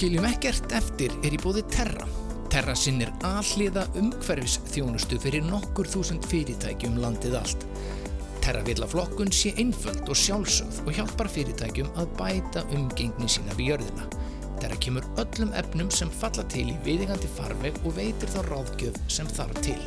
Skiljum 0.00 0.24
ekkert 0.24 0.72
eftir 0.72 1.12
er 1.20 1.34
í 1.36 1.38
bóði 1.42 1.60
Terra. 1.68 2.06
Terra 2.48 2.72
sinnir 2.72 3.10
alliða 3.28 3.82
umhverfis 4.00 4.54
þjónustu 4.72 5.18
fyrir 5.20 5.44
nokkur 5.44 5.90
þúsund 5.92 6.24
fyrirtækjum 6.30 6.96
landið 7.02 7.36
allt. 7.42 7.66
Terra 8.40 8.62
vil 8.64 8.78
að 8.80 8.94
flokkun 8.94 9.28
sé 9.28 9.52
einföld 9.60 10.08
og 10.08 10.16
sjálfsögð 10.16 10.80
og 10.86 10.96
hjálpar 10.96 11.28
fyrirtækjum 11.34 11.92
að 12.00 12.16
bæta 12.16 12.64
umgengni 12.72 13.28
sína 13.28 13.52
við 13.60 13.74
jörðina. 13.74 14.08
Terra 14.70 14.82
kemur 14.82 15.06
öllum 15.18 15.52
efnum 15.58 15.88
sem 15.90 16.10
falla 16.14 16.44
til 16.46 16.68
í 16.70 16.76
viðingandi 16.84 17.26
farveg 17.34 17.78
og 17.82 17.96
veitir 17.96 18.30
þá 18.30 18.44
ráðgjöf 18.46 19.00
sem 19.10 19.26
þarf 19.26 19.58
til. 19.66 19.78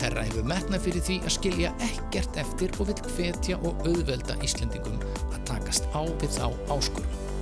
Terra 0.00 0.24
hefur 0.24 0.48
metnað 0.48 0.86
fyrir 0.86 1.04
því 1.04 1.18
að 1.20 1.34
skilja 1.34 1.72
ekkert 1.84 2.40
eftir 2.40 2.72
og 2.78 2.88
vil 2.88 2.96
hvetja 3.18 3.60
og 3.60 3.84
auðvelda 3.84 4.38
Íslendingum 4.40 4.96
að 5.28 5.44
takast 5.52 5.84
á 5.92 6.08
við 6.08 6.38
þá 6.38 6.46
áskorum. 6.72 7.33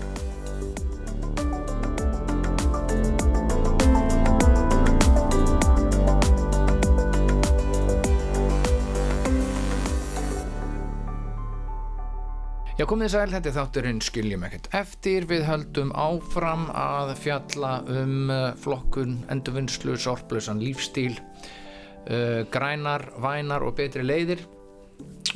Já, 12.82 12.86
komið 12.90 13.12
að 13.14 13.32
þetta 13.36 13.50
þátturinn 13.54 14.00
skiljum 14.02 14.42
ekkert 14.42 14.64
eftir. 14.74 15.22
Við 15.30 15.44
höldum 15.46 15.92
áfram 15.94 16.64
að 16.74 17.12
fjalla 17.22 17.68
um 17.86 18.30
uh, 18.34 18.38
flokkun, 18.58 19.20
endurvinnslu, 19.30 19.92
sorplösan 20.02 20.58
lífstíl, 20.58 21.12
uh, 21.14 22.40
grænar, 22.50 23.04
vænar 23.22 23.62
og 23.62 23.76
betri 23.78 24.02
leiðir 24.02 24.42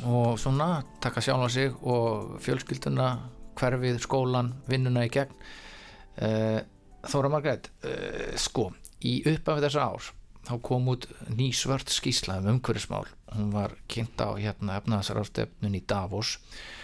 og 0.03 0.35
svona 0.41 0.81
taka 0.99 1.23
sjálfa 1.23 1.47
sig 1.53 1.77
og 1.87 2.33
fjölskylduna, 2.43 3.05
hverfið, 3.61 4.01
skólan, 4.03 4.49
vinnuna 4.67 5.05
í 5.07 5.11
gegn. 5.15 5.31
Uh, 6.19 6.59
Þóra 7.07 7.31
Margreit, 7.31 7.69
uh, 7.87 8.33
sko, 8.35 8.73
í 9.07 9.21
uppafið 9.23 9.69
þessa 9.69 9.85
ár 9.93 10.09
þá 10.49 10.51
kom 10.67 10.91
út 10.91 11.07
ný 11.31 11.47
svört 11.55 11.95
skísla 11.95 12.41
um 12.41 12.57
umhverfismál. 12.57 13.07
Hún 13.31 13.55
var 13.55 13.77
kynnt 13.87 14.19
á 14.19 14.35
hérna 14.35 14.81
efnaðsarafstefnun 14.81 15.79
í 15.79 15.81
Davos 15.87 16.35
og 16.43 16.83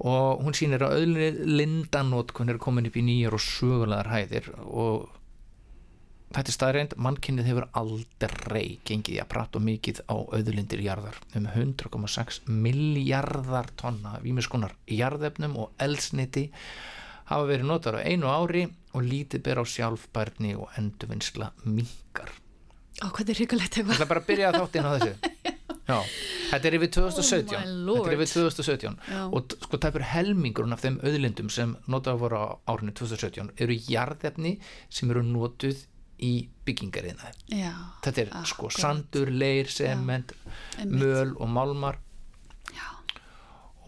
hún 0.00 0.56
sýnir 0.56 0.84
að 0.86 1.00
öðlinni 1.02 1.56
lindanótkun 1.60 2.52
er 2.52 2.60
komin 2.62 2.88
upp 2.88 2.96
í 2.96 3.04
nýjar 3.04 3.36
og 3.36 3.42
sögulegar 3.44 4.08
hæðir 4.08 4.52
og 4.64 5.10
þetta 6.30 6.46
er 6.46 6.56
staðreind, 6.56 6.94
mannkynnið 6.96 7.50
hefur 7.50 7.66
aldrei 7.76 8.78
gengið 8.86 9.16
í 9.16 9.20
að 9.20 9.30
prata 9.34 9.60
mikið 9.60 10.04
á 10.06 10.16
öðlindir 10.38 10.84
jarðar. 10.86 11.18
Um 11.36 11.50
100,6 11.50 12.44
miljardar 12.48 13.68
tonna 13.76 14.16
výmiskonar 14.22 14.76
jarðefnum 14.86 15.58
og 15.60 15.74
elsniti 15.82 16.48
hafa 17.30 17.46
verið 17.50 17.68
notar 17.70 17.98
á 17.98 18.06
einu 18.06 18.30
ári 18.30 18.64
og 18.94 19.04
lítið 19.06 19.44
ber 19.46 19.60
á 19.62 19.64
sjálfbærni 19.66 20.56
og 20.58 20.70
endurvinnsla 20.80 21.52
mingar 21.66 22.32
Ó, 23.00 23.08
hvað 23.08 23.30
er 23.32 23.38
hrigalegt 23.38 23.76
eitthvað? 23.78 23.96
Það 23.96 24.04
er 24.04 24.10
bara 24.10 24.20
að 24.20 24.26
byrja 24.28 24.48
að 24.48 24.56
þátt 24.58 24.74
inn 24.76 24.88
á 24.88 24.92
þessu 24.92 25.29
Já, 25.90 25.98
þetta 26.52 26.68
er 26.70 26.76
yfir 26.78 26.90
2017 26.94 27.54
Oh 27.58 28.00
Þetta 28.00 28.12
er 28.14 28.16
yfir 28.16 28.24
lord. 28.24 28.32
2017 28.56 28.98
Já. 29.10 29.20
og 29.36 29.54
sko 29.66 29.80
tæpur 29.82 30.04
helmingurinn 30.14 30.74
af 30.76 30.82
þeim 30.84 30.98
auðlindum 31.02 31.50
sem 31.50 31.72
notaðu 31.90 32.22
voru 32.24 32.40
á 32.40 32.46
árinu 32.70 32.94
2017 32.94 33.50
eru 33.66 33.76
jarðefni 33.90 34.54
sem 34.88 35.10
eru 35.10 35.22
notuð 35.26 35.82
í 36.20 36.32
byggingariðnaði. 36.68 37.38
Já, 37.56 37.72
Þetta 38.04 38.20
er 38.26 38.32
sko 38.44 38.68
akkurat. 38.68 38.80
sandur, 38.82 39.30
leir, 39.32 39.70
sement 39.72 40.34
möl 40.84 41.30
og 41.40 41.48
málmar. 41.48 41.96
Já, 42.76 42.88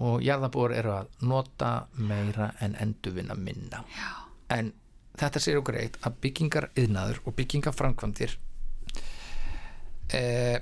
og 0.01 0.23
jarðabúar 0.25 0.73
eru 0.79 0.95
að 0.97 1.11
nota 1.29 1.73
meira 2.01 2.51
en 2.65 2.73
endurvinna 2.81 3.37
minna. 3.37 3.83
Já, 3.93 4.09
en 4.57 4.73
þetta 5.21 5.43
sér 5.45 5.61
okkur 5.61 5.77
eitt 5.83 5.99
að 6.09 6.17
byggingariðnaður 6.25 7.21
og 7.29 7.37
byggingaframkvæmdir 7.37 8.33
eh, 10.17 10.57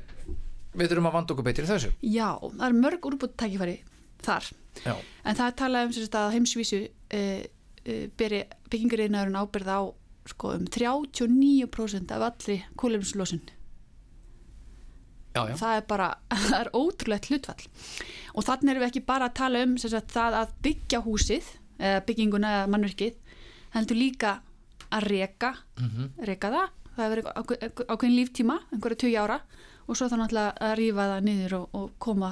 við 0.75 0.91
þurfum 0.91 1.09
að 1.11 1.17
vanda 1.19 1.35
okkur 1.35 1.47
betur 1.47 1.67
í 1.67 1.71
þessu. 1.71 1.93
Já, 2.07 2.29
það 2.41 2.67
er 2.69 2.77
mörg 2.79 3.09
úrbútt 3.11 3.37
tækifæri 3.41 3.79
þar. 4.25 4.51
Já, 4.85 4.95
en 5.25 5.39
það 5.39 5.47
er 5.47 5.57
talað 5.59 5.87
um 5.87 5.95
sagt, 5.97 6.19
að 6.19 6.35
heimsvísu 6.37 6.83
uh, 6.87 7.41
uh, 7.87 8.05
beri 8.21 8.43
byggingariðnaðurinn 8.71 9.41
ábyrð 9.41 9.73
á 9.75 9.81
sko, 10.31 10.53
um 10.55 10.67
39% 10.69 12.13
af 12.15 12.27
allri 12.29 12.61
já, 15.35 15.43
það 15.57 15.77
er 15.77 15.87
bara, 15.89 16.11
það 16.49 16.59
er 16.61 16.71
ótrúlegt 16.77 17.31
hlutfall. 17.31 17.71
Og 18.35 18.47
þannig 18.47 18.75
erum 18.75 18.85
við 18.85 18.91
ekki 18.91 19.07
bara 19.09 19.31
að 19.31 19.39
tala 19.41 19.65
um 19.67 19.77
sagt, 19.81 20.13
það 20.15 20.39
að 20.43 20.55
byggja 20.67 21.03
húsið 21.07 21.51
eða 21.81 22.05
bygginguna 22.09 22.53
eða 22.59 22.71
mannverkið 22.75 23.37
heldur 23.75 23.99
líka 23.99 24.37
að 24.91 25.07
reka. 25.07 25.55
Mhm. 25.79 26.13
reka 26.27 26.51
það, 26.51 26.79
það 26.97 27.05
hefur 27.07 27.87
ákveðin 27.87 28.17
líftíma, 28.19 28.57
einhverja 28.75 29.03
20 29.07 29.21
ára 29.23 29.41
og 29.91 29.99
svo 29.99 30.07
þá 30.07 30.17
náttúrulega 30.21 30.71
að 30.71 30.77
rífa 30.79 31.11
það 31.11 31.27
niður 31.27 31.57
og, 31.59 31.77
og 31.77 31.93
koma 31.99 32.31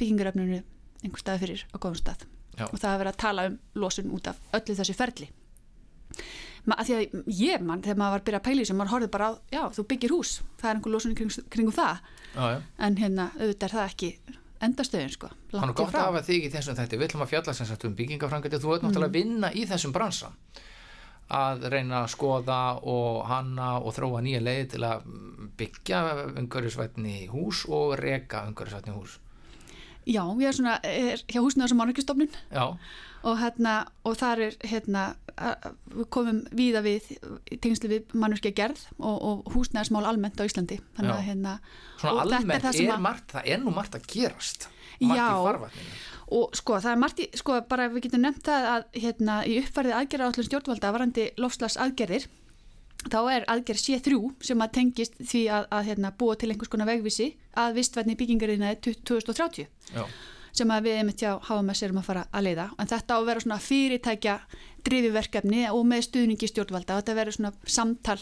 byggingarefninu 0.00 0.60
einhver 1.04 1.22
staði 1.22 1.42
fyrir 1.44 1.64
á 1.68 1.76
góðum 1.76 2.00
stað. 2.00 2.26
Já. 2.58 2.66
og 2.66 2.78
það 2.80 2.90
hefur 2.90 3.02
verið 3.04 3.12
að 3.12 3.20
tala 3.22 3.46
um 3.46 3.58
losun 3.78 4.14
út 4.16 4.30
af 4.30 4.38
öllu 4.58 4.74
þessu 4.74 4.94
ferli. 4.98 5.28
Ma, 6.66 6.74
að 6.74 6.88
því 6.88 6.96
að 6.96 7.34
ég 7.38 7.62
mann, 7.64 7.84
þegar 7.84 8.00
maður 8.00 8.14
var 8.14 8.22
að 8.22 8.26
byrja 8.26 8.40
að 8.40 8.50
í 8.50 8.62
þessu, 8.64 8.76
maður 8.78 8.92
horfið 8.94 9.12
bara 9.14 9.28
á, 9.30 9.32
já, 9.54 9.60
þú 9.76 9.84
byggir 9.92 10.14
hús 10.16 10.32
það 10.58 10.70
er 10.70 10.78
einhver 10.78 10.94
losun 10.94 11.14
kring, 11.18 11.36
kringum 11.54 11.76
það. 11.76 12.02
Já, 12.34 12.48
en 12.88 12.98
hérna 12.98 13.28
auðvitað 13.38 13.68
er 13.68 13.74
það 13.76 13.92
ekki 13.92 14.10
endastöðin 14.66 15.14
sko. 15.14 15.30
Þannig 15.52 15.62
langt 15.62 15.70
í 15.70 15.78
gott 15.78 15.92
frá. 15.92 16.00
að 16.00 16.08
hafa 16.08 16.24
þig 16.26 16.48
í 16.48 16.50
þessum 16.56 16.78
þætti, 16.80 16.98
við 16.98 17.08
ætlum 17.08 17.24
að 17.24 17.32
fjalla 17.32 17.54
sem 17.54 17.68
sagt 17.68 17.86
um 17.86 17.94
byggingaframkvæmdi, 18.00 18.60
þú 18.64 18.74
ert 18.74 18.86
náttúrulega 18.88 19.12
að 19.12 19.18
vinna 19.20 19.52
í 19.54 19.64
þessum 19.70 19.94
bransa 19.94 20.32
að 21.30 21.66
reyna 21.72 22.02
að 22.04 22.12
skoða 22.14 22.60
og 22.88 23.24
hanna 23.28 23.74
og 23.82 23.92
þróa 23.96 24.22
nýja 24.24 24.40
leið 24.40 24.68
til 24.74 24.84
að 24.88 25.08
byggja 25.58 26.02
umhverjusvætni 26.38 27.26
hús 27.32 27.64
og 27.68 27.96
reka 28.00 28.46
umhverjusvætni 28.48 28.94
hús. 28.96 29.18
Já, 30.08 30.22
ég 30.40 30.48
er 30.48 30.56
svona 30.56 30.78
er 30.88 31.20
hjá 31.28 31.42
húsnaðar 31.44 31.68
sem 31.68 31.76
mannverkistofnun 31.76 32.30
og, 33.28 33.34
hérna, 33.42 33.72
og 34.08 34.14
þar 34.16 34.40
er 34.46 34.54
hérna, 34.64 35.02
komum 36.14 36.38
víða 36.56 36.80
við 36.86 37.10
tengslu 37.60 37.90
við 37.92 38.14
mannverkja 38.16 38.54
gerð 38.56 38.86
og, 38.98 39.18
og 39.20 39.50
húsnaðarsmál 39.52 40.06
almennt 40.08 40.40
á 40.40 40.48
Íslandi. 40.48 40.78
Þannig 40.96 41.12
hérna 41.28 41.58
svona 42.00 42.24
almennt 42.24 42.64
er, 42.88 42.94
að- 42.96 43.04
margt, 43.04 43.28
það 43.36 43.52
er 43.52 43.60
nú 43.66 43.74
margt 43.76 43.98
að 44.00 44.08
gerast, 44.14 44.68
margt 45.02 45.20
í 45.20 45.44
farvatninu. 45.50 45.98
Og 46.34 46.56
sko 46.56 46.78
það 46.82 46.92
er 46.92 47.00
margt 47.02 47.22
í, 47.24 47.28
sko 47.38 47.60
bara 47.68 47.88
við 47.92 48.08
getum 48.08 48.24
nefnt 48.24 48.48
það 48.48 48.68
að 48.72 48.86
hérna 49.02 49.38
í 49.48 49.58
uppfærið 49.62 49.96
aðgerða 49.98 50.30
allir 50.32 50.48
stjórnvalda 50.48 50.92
varandi 50.94 51.26
lofslags 51.40 51.78
aðgerðir 51.80 52.28
þá 53.06 53.18
er 53.32 53.46
aðgerð 53.52 53.84
C3 53.84 54.18
sem 54.48 54.64
að 54.64 54.72
tengist 54.78 55.20
því 55.20 55.44
að, 55.54 55.68
að 55.76 55.86
hérna, 55.92 56.14
búa 56.18 56.36
til 56.36 56.50
einhvers 56.52 56.72
konar 56.72 56.90
vegvísi 56.90 57.30
að 57.58 57.78
vistvætni 57.78 58.18
byggingarinnaði 58.18 58.80
2030 58.88 59.68
Já, 59.94 60.04
sem 60.52 60.72
við 60.84 61.00
einmitt 61.00 61.22
hjá 61.22 61.36
HMS 61.48 61.82
erum 61.86 62.00
að 62.00 62.08
fara 62.08 62.24
að 62.32 62.48
leiða 62.48 62.70
en 62.78 62.90
þetta 62.90 63.14
á 63.14 63.18
að 63.18 63.28
vera 63.28 63.44
svona 63.44 63.60
fyrirtækja 63.62 64.38
drifiverkefni 64.88 65.66
og 65.72 65.84
með 65.88 66.06
stuðningi 66.08 66.48
stjórnvalda 66.50 67.00
þetta 67.00 67.18
verður 67.18 67.38
svona 67.38 67.52
samtal 67.66 68.18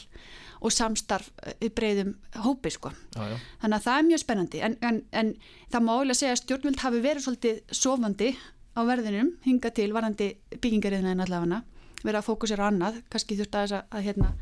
og 0.64 0.72
samstarf 0.72 1.30
eh, 1.44 1.54
í 1.66 1.70
breyðum 1.70 2.14
hópi 2.46 2.72
sko. 2.72 2.90
já, 3.14 3.22
já, 3.30 3.36
Þannig 3.62 3.78
að 3.78 3.86
það 3.86 3.98
er 3.98 4.10
mjög 4.10 4.22
spennandi 4.24 4.62
en, 4.66 4.76
en, 4.80 5.00
en 5.12 5.32
það 5.72 5.86
má 5.86 5.92
eiginlega 5.94 6.20
segja 6.20 6.34
að 6.34 6.42
stjórnvöld 6.42 6.84
hafi 6.84 7.02
verið 7.04 7.26
svolítið 7.26 7.78
sofandi 7.82 8.30
á 8.76 8.80
verðinum 8.84 9.32
hinga 9.44 9.72
til 9.76 9.90
varandi 9.96 10.30
byggingariðina 10.56 11.16
en 11.16 11.24
allavega 11.24 11.62
verið 12.06 12.20
að 12.20 12.26
fókusera 12.28 12.66
á 12.66 12.70
annað, 12.70 13.00
kannski 13.12 13.38
þurft 13.38 13.58
að, 13.58 13.76
að, 13.78 13.84
að, 13.90 14.04
hérna, 14.06 14.32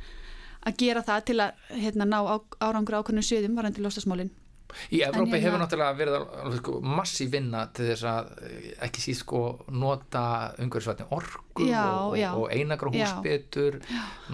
að 0.69 0.79
gera 0.83 1.05
það 1.07 1.27
til 1.31 1.37
að 1.45 1.69
hérna, 1.85 2.09
ná 2.09 2.19
á, 2.21 2.37
árangur 2.67 2.99
ákveðnum 2.99 3.27
sviðum 3.27 3.59
varandi 3.59 3.85
lostasmálin. 3.85 4.33
Í 4.93 5.01
Evrópi 5.07 5.35
En 5.37 5.43
hefur 5.43 5.55
hérna- 5.55 5.67
náttúrulega 5.67 5.97
verið 5.99 6.17
alveg 6.45 6.59
sko, 6.61 6.75
massíf 6.83 7.31
vinna 7.33 7.67
til 7.73 7.87
þess 7.93 8.05
að 8.11 8.31
eh, 8.49 8.69
ekki 8.89 9.01
síst 9.05 9.25
sko 9.25 9.41
nota 9.71 10.25
umhverfisvætni 10.59 11.07
orku 11.11 11.67
Já, 11.69 11.85
og, 12.05 12.17
já. 12.19 12.31
og 12.35 12.49
einagra 12.53 12.91
hús 12.91 13.01
Já. 13.03 13.23
betur 13.23 13.81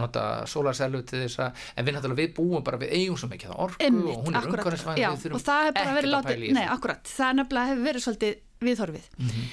nota 0.01 0.25
sólarsellu 0.47 1.03
til 1.07 1.25
þess 1.27 1.39
að 1.45 1.65
en 1.77 1.87
við 1.87 1.97
náttúrulega 1.99 2.23
við 2.25 2.35
búum 2.39 2.65
bara 2.65 2.79
við 2.81 2.95
eigum 2.97 3.17
svo 3.21 3.29
mikið 3.33 3.51
það 3.53 3.65
orku 3.67 3.85
Einmitt, 3.85 4.17
og 4.17 4.25
hún 4.27 4.37
er 4.37 4.47
þurfum 4.47 5.35
og 5.35 5.45
það 5.45 5.67
hefur 5.67 5.75
bara 5.81 5.97
verið 6.01 6.15
látið, 6.15 6.47
nei, 6.57 6.65
akkurat, 6.77 7.03
það 7.17 7.37
nefnilega 7.41 7.71
hefur 7.75 7.85
verið 7.91 8.07
svolítið 8.07 8.41
viðhorfið 8.61 9.11
Mhm. 9.19 9.45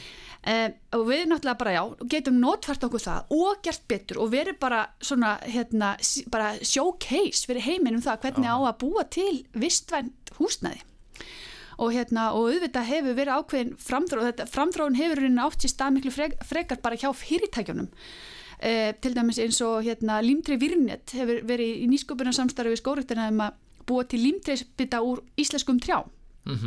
Eh, 0.44 0.69
og 0.94 1.06
við 1.10 1.25
náttúrulega 1.31 1.62
bara 1.62 1.75
já, 1.75 1.81
getum 2.13 2.39
notfært 2.42 2.86
okkur 2.88 3.04
það 3.04 3.34
og 3.38 3.63
gert 3.66 3.84
betur 3.89 4.22
og 4.24 4.31
verið 4.34 4.60
bara 4.62 4.84
svona, 5.01 5.38
hérna, 5.45 5.95
bara 6.34 6.54
showcase 6.62 7.50
fyrir 7.50 7.66
heiminn 7.66 7.98
um 7.98 8.06
það 8.06 8.22
hvernig 8.25 8.51
á 8.51 8.57
að 8.60 8.80
búa 8.84 9.07
til 9.10 9.45
vistvænt 9.54 10.34
húsnæði. 10.38 10.84
Og 11.78 11.94
hérna, 11.94 12.31
og 12.34 12.50
auðvitað 12.50 12.89
hefur 12.89 13.18
verið 13.19 13.38
ákveðin 13.38 13.75
framþróun, 13.78 14.30
þetta 14.31 14.48
framþróun 14.50 14.98
hefur 14.98 15.22
raunin 15.22 15.44
átt 15.44 15.62
sér 15.62 15.74
stað 15.75 15.94
miklu 15.94 16.13
frek, 16.16 16.34
frekar 16.42 16.81
bara 16.81 16.98
hjá 16.98 17.12
fyrirtækjunum. 17.13 17.92
Eh, 18.57 18.95
til 18.98 19.13
dæmis 19.13 19.38
eins 19.38 19.60
og 19.62 19.86
hérna 19.86 20.18
Límtri 20.25 20.57
Virnet 20.57 21.13
hefur 21.13 21.44
verið 21.45 21.83
í 21.83 21.90
nýsköpunar 21.92 22.33
samstarfi 22.33 22.74
við 22.74 22.80
skórektina 22.81 23.28
um 23.30 23.44
að 23.45 23.60
búa 23.88 24.07
til 24.10 24.24
límtreisbytta 24.24 25.04
úr 25.06 25.22
íslenskum 25.38 25.78
trjá 25.78 26.01
mm 26.48 26.57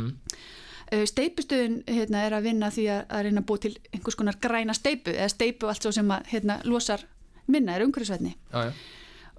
uh, 0.91 1.05
steipustöðin 1.09 1.81
hérna, 1.87 2.25
er 2.27 2.37
að 2.37 2.47
vinna 2.49 2.71
því 2.73 2.87
að, 2.93 3.01
að 3.09 3.25
reyna 3.27 3.43
að 3.43 3.49
búa 3.49 3.63
til 3.65 3.73
einhvers 3.91 4.19
konar 4.19 4.39
græna 4.43 4.77
steipu 4.77 5.15
eða 5.15 5.31
steipu 5.33 5.71
allt 5.71 5.87
svo 5.87 5.93
sem 5.95 6.13
að 6.13 6.31
hérna, 6.33 6.61
losar 6.67 7.05
minna 7.51 7.75
er 7.75 7.85
umhverfisvætni 7.87 8.35
uh, 8.53 8.71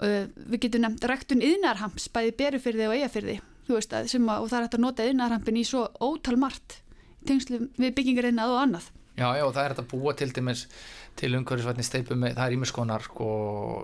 við 0.02 0.58
getum 0.66 0.87
nefnt 0.87 1.08
rektun 1.08 1.44
yðnarhamps 1.44 2.10
bæði 2.12 2.37
berufyrði 2.40 2.88
og 2.88 2.99
eigafyrði 2.99 3.38
veist 3.70 3.94
að, 3.94 4.08
að, 4.16 4.32
og 4.43 4.49
það 4.50 4.58
er 4.58 4.66
hægt 4.66 4.78
að 4.78 4.84
nota 4.84 5.06
yðnarhampin 5.08 5.60
í 5.60 5.66
svo 5.66 5.84
ótal 6.02 6.38
margt 6.40 6.81
í 7.22 7.28
tengslum 7.31 7.69
við 7.78 7.94
byggingarinnað 7.99 8.54
og 8.54 8.60
annað. 8.64 8.90
Já, 9.12 9.28
já, 9.37 9.44
og 9.44 9.52
það 9.52 9.62
er 9.62 9.75
hægt 9.75 9.82
að 9.82 9.90
búa 9.93 10.14
til 10.16 10.31
dæmis 10.32 10.64
til 11.17 11.35
umhverfisvætni 11.38 11.85
steipu 11.87 12.17
með, 12.19 12.32
það 12.38 12.47
er 12.49 12.55
ímis 12.56 12.73
konar 12.75 13.03
sko, 13.05 13.26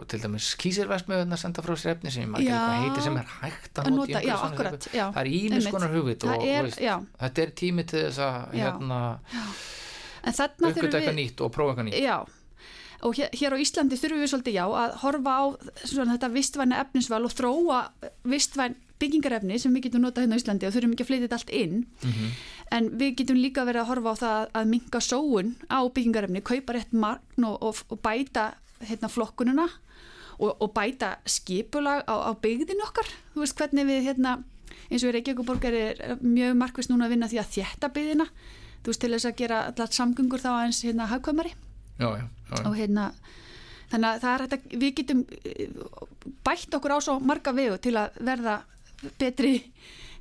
til 0.08 0.20
dæmis 0.22 0.46
kísirvæsmiðun 0.58 1.36
að 1.36 1.40
senda 1.42 1.62
frá 1.62 1.74
sér 1.78 1.92
efni 1.96 2.10
sem 2.14 2.34
ég 2.40 2.48
Já. 2.48 2.56
ekki 2.56 2.86
heiti 2.88 3.04
sem 3.04 3.18
er 3.20 3.28
hægt 3.42 3.78
að 3.82 3.90
nota 3.94 4.22
í 4.22 4.30
umhverfisvætni 4.32 4.94
það 4.96 5.20
er 5.22 5.30
ímis 5.32 5.58
einmitt. 5.58 5.74
konar 5.76 5.92
hugvit 5.94 6.24
og, 6.24 6.46
er- 6.48 6.70
og 6.72 7.06
þetta 7.20 7.44
er 7.44 7.52
tími 7.62 7.86
til 7.86 8.02
þess 8.08 8.18
að 8.24 8.56
hérna, 8.58 9.00
þurfum 10.26 10.98
eitthvað 10.98 11.18
nýtt 11.20 11.40
og 11.44 11.52
prófa 11.54 11.74
eitthvað 11.74 11.88
nýtt. 11.90 12.02
Já. 12.02 12.18
Og 13.06 13.14
hér, 13.14 13.28
hér 13.30 13.54
á 13.54 13.58
Íslandi 13.62 13.94
þurfum 14.00 14.22
við 14.24 14.30
svolítið 14.32 14.56
já 14.58 14.64
að 14.66 14.94
horfa 15.04 15.34
á 15.38 15.44
svona, 15.86 16.16
þetta 16.16 16.30
vistvæna 16.34 16.80
efnisval 16.82 17.20
og 17.28 17.30
þróa 17.36 17.80
vistvæn 18.26 18.74
byggingarefni 18.98 19.58
sem 19.58 19.74
við 19.74 19.88
getum 19.88 20.04
notað 20.04 20.26
hérna 20.26 20.38
á 20.38 20.40
Íslandi 20.40 20.68
og 20.68 20.74
þurfum 20.74 20.94
ekki 20.94 21.04
að 21.04 21.10
flytja 21.10 21.26
þetta 21.26 21.38
allt 21.38 21.52
inn. 21.54 21.76
Mhm. 22.04 22.30
en 22.70 22.88
við 23.00 23.14
getum 23.16 23.38
líka 23.40 23.64
verið 23.64 23.80
að 23.80 23.88
horfa 23.88 24.12
á 24.12 24.16
það 24.22 24.48
að 24.60 24.68
minka 24.68 25.00
sóun 25.00 25.54
á 25.72 25.78
byggingarefni, 25.88 26.42
kaupa 26.44 26.72
rétt 26.76 26.92
magn 26.92 27.44
og, 27.48 27.62
og, 27.62 27.76
og 27.88 28.00
bæta 28.04 28.54
hérna, 28.84 29.08
flokkununa 29.08 29.68
og, 30.38 30.52
og 30.60 30.72
bæta 30.74 31.16
skipulag 31.26 32.04
á, 32.04 32.14
á 32.28 32.32
byggðin 32.36 32.84
okkar. 32.84 33.08
Þú 33.34 33.42
veist 33.42 33.56
hvernig 33.58 33.88
við 33.88 34.04
hérna 34.10 34.38
eins 34.88 35.02
og 35.02 35.10
í 35.10 35.14
Reykjavíkuborgar 35.16 35.74
er 35.74 36.16
mjög 36.20 36.56
markvist 36.60 36.92
núna 36.92 37.08
að 37.08 37.14
vinna 37.16 37.28
því 37.30 37.40
að 37.42 37.52
þétta 37.56 37.90
byggðina. 37.94 38.28
Þú 38.82 38.92
veist 38.92 39.02
til 39.02 39.12
þess 39.14 39.28
að 39.28 39.38
gera 39.40 39.64
allar 39.68 39.92
samgöngur 39.96 40.42
þá 40.42 40.50
aðeins 40.52 40.84
hérna 40.86 41.08
hagkvæmari. 41.10 41.52
Já, 41.98 42.08
já, 42.14 42.24
já, 42.24 42.62
og 42.62 42.76
hérna 42.78 43.10
þannig 43.90 44.08
að 44.08 44.20
það 44.22 44.34
er 44.34 44.44
að 44.44 44.80
við 44.84 44.90
getum 45.00 45.22
eh, 45.42 45.70
bætt 46.46 46.76
okkur 46.78 46.94
á 46.94 46.98
svo 47.02 47.16
marga 47.18 47.54
vegu 47.56 47.78
til 47.82 47.96
að 47.98 48.20
verða 48.28 48.60
betri 49.18 49.72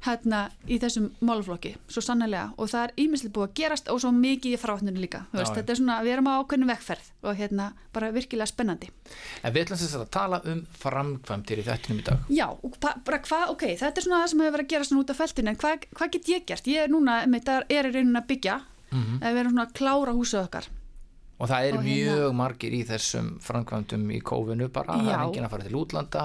hérna 0.05 0.43
í 0.69 0.75
þessum 0.79 1.07
málflokki 1.25 1.71
svo 1.89 2.01
sannlega 2.05 2.51
og 2.61 2.69
það 2.69 2.83
er 2.85 2.91
ímislega 3.01 3.33
búið 3.33 3.47
að 3.47 3.53
gerast 3.57 3.87
og 3.89 3.97
svo 4.03 4.11
mikið 4.13 4.53
í 4.53 4.59
fráhundinu 4.61 5.01
líka 5.01 5.23
Já, 5.33 5.39
já. 5.41 5.47
þetta 5.55 5.73
er 5.73 5.79
svona, 5.79 5.95
við 6.05 6.13
erum 6.13 6.29
á 6.29 6.33
ákveðinu 6.37 6.67
vegferð 6.69 7.07
og 7.25 7.39
hérna 7.39 7.65
bara 7.97 8.11
virkilega 8.13 8.45
spennandi 8.51 8.91
en 9.41 9.53
við 9.55 9.63
ætlum 9.65 9.81
þess 9.81 9.97
að 9.97 10.05
tala 10.13 10.39
um 10.53 10.61
framkvæmdir 10.83 11.63
í 11.63 11.65
þettinum 11.65 11.99
í 12.03 12.05
dag 12.05 12.29
Já, 12.29 12.47
bara 13.09 13.19
hvað, 13.25 13.45
ok, 13.55 13.65
þetta 13.81 13.97
er 14.03 14.05
svona 14.05 14.21
það 14.21 14.29
sem 14.35 14.45
hefur 14.45 14.55
verið 14.59 14.67
að 14.67 14.73
gera 14.75 14.89
svona 14.91 15.01
út 15.03 15.13
af 15.15 15.21
feltinu 15.23 15.49
en 15.55 15.59
hvað, 15.65 15.87
hvað 15.97 16.13
get 16.13 16.29
ég 16.35 16.45
gert? 16.53 16.69
Ég 16.69 16.83
er 16.85 16.93
núna, 16.93 17.17
einmitt, 17.25 17.49
er 17.49 17.65
í 17.89 17.93
rauninni 17.97 18.21
að 18.21 18.29
byggja 18.33 18.59
Mhm. 18.87 19.17
að 19.19 19.33
við 19.33 19.39
erum 19.41 19.51
svona 19.51 19.65
að 19.67 19.73
klára 19.75 20.13
húsið 20.15 20.43
okkar 20.45 20.67
og 21.41 21.49
það 21.49 21.65
eru 21.67 21.77
Og 21.77 21.83
hérna- 21.83 21.97
mjög 22.21 22.35
margir 22.39 22.71
í 22.71 22.85
þessum 22.87 23.27
framkvæmdum 23.43 24.05
í 24.15 24.21
kófinu 24.23 24.69
bara, 24.71 24.93
það 24.93 25.09
er 25.09 25.11
Já. 25.17 25.25
enginn 25.25 25.43
að 25.43 25.49
fara 25.51 25.63
til 25.67 25.75
útlanda 25.75 26.23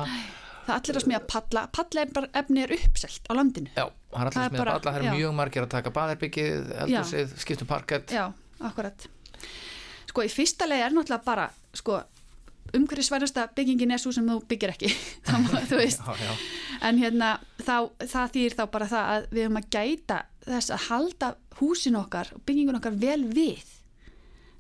það 0.67 0.73
er 0.73 0.79
allir 0.79 0.99
að 1.01 1.05
smíða 1.07 1.21
palla, 1.33 1.65
palla 1.79 2.05
efni 2.43 2.63
er 2.63 2.75
uppselt 2.77 3.27
á 3.29 3.33
landinu. 3.35 3.71
Já, 3.77 3.87
það 4.13 4.23
er 4.23 4.27
allir 4.27 4.39
er 4.43 4.49
sem 4.49 4.59
bara- 4.59 4.73
alla, 4.79 4.93
það 4.93 5.05
já. 5.09 5.13
mjög 5.19 5.35
margir 5.41 5.63
að 5.67 5.71
taka 5.77 5.91
baðherbyggið, 5.99 6.73
eldhúsið, 6.85 7.37
skiptum 7.43 7.67
parkett. 7.71 8.11
Já, 8.15 8.33
akkurat. 8.61 9.07
Sko, 10.09 10.23
í 10.23 10.29
fyrsta 10.33 10.67
leið 10.69 10.87
er 10.87 10.91
náttúrulega 10.97 11.25
bara 11.25 11.51
sko, 11.75 12.03
umhverfisvænasta 12.73 13.49
byggingin 13.57 13.91
er 13.93 13.99
svo 14.01 14.13
sem 14.13 14.27
þú 14.29 14.39
byggir 14.49 14.73
ekki. 14.75 14.91
Má- 15.33 15.63
þú 15.69 15.81
já, 15.83 16.17
já, 16.23 16.35
en 16.89 16.99
hérna 16.99 17.33
þá, 17.61 17.91
það 18.07 18.35
þýr 18.37 18.57
þá 18.59 18.65
bara 18.73 18.87
það 18.93 19.13
að 19.15 19.27
við 19.33 19.43
höfum 19.47 19.61
að 19.63 19.71
gæta 19.77 20.19
þess 20.47 20.71
að 20.75 20.87
halda 20.89 21.33
húsin 21.61 21.97
okkar 22.01 22.33
og 22.35 22.45
byggingun 22.49 22.79
okkar 22.81 22.97
vel 23.03 23.25
við. 23.31 23.65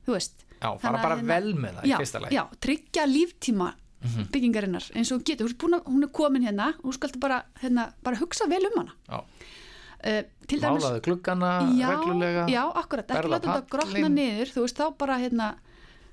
Þú 0.06 0.16
veist. 0.16 0.44
Já 0.62 0.69
fara 0.78 0.99
að 0.99 1.02
bara 1.02 1.16
hérna- 1.16 1.28
vel 1.32 1.54
með 1.58 1.78
það 1.78 1.87
í 1.88 1.94
fyrsta 2.02 2.20
lagi. 2.22 2.37
já, 2.37 2.43
tryggja 2.62 3.06
líftíma 3.10 3.69
byggingarinnar 4.32 4.90
eins 4.94 5.12
og 5.12 5.20
hún 5.20 5.26
getur, 5.28 5.52
hún 5.62 5.76
er, 5.78 5.82
hún 5.87 6.06
er 6.06 6.12
komin 6.12 6.46
hérna 6.46 6.72
hún 6.82 6.94
skalti 6.96 7.20
bara, 7.22 7.43
hérna, 7.62 7.93
bara 8.02 8.19
hugsa 8.19 8.49
vel 8.50 8.64
um 8.70 8.78
hana. 8.81 8.94
Já, 9.08 9.19
uh, 9.22 10.22
dæmis 10.49 10.82
málaðu 10.82 11.02
gluggana 11.06 11.52
já, 11.78 11.90
reglulega 11.90 12.46
já, 12.50 12.62
akkurat, 12.82 13.10
ekki 13.10 13.31
láta 13.31 13.46
þetta 13.52 13.76
grotna 13.76 14.08
niður 14.08 14.56
þú 14.56 14.66
veist, 14.66 14.81
þá 14.81 14.96
bara 14.99 15.19
hérna 15.22 15.52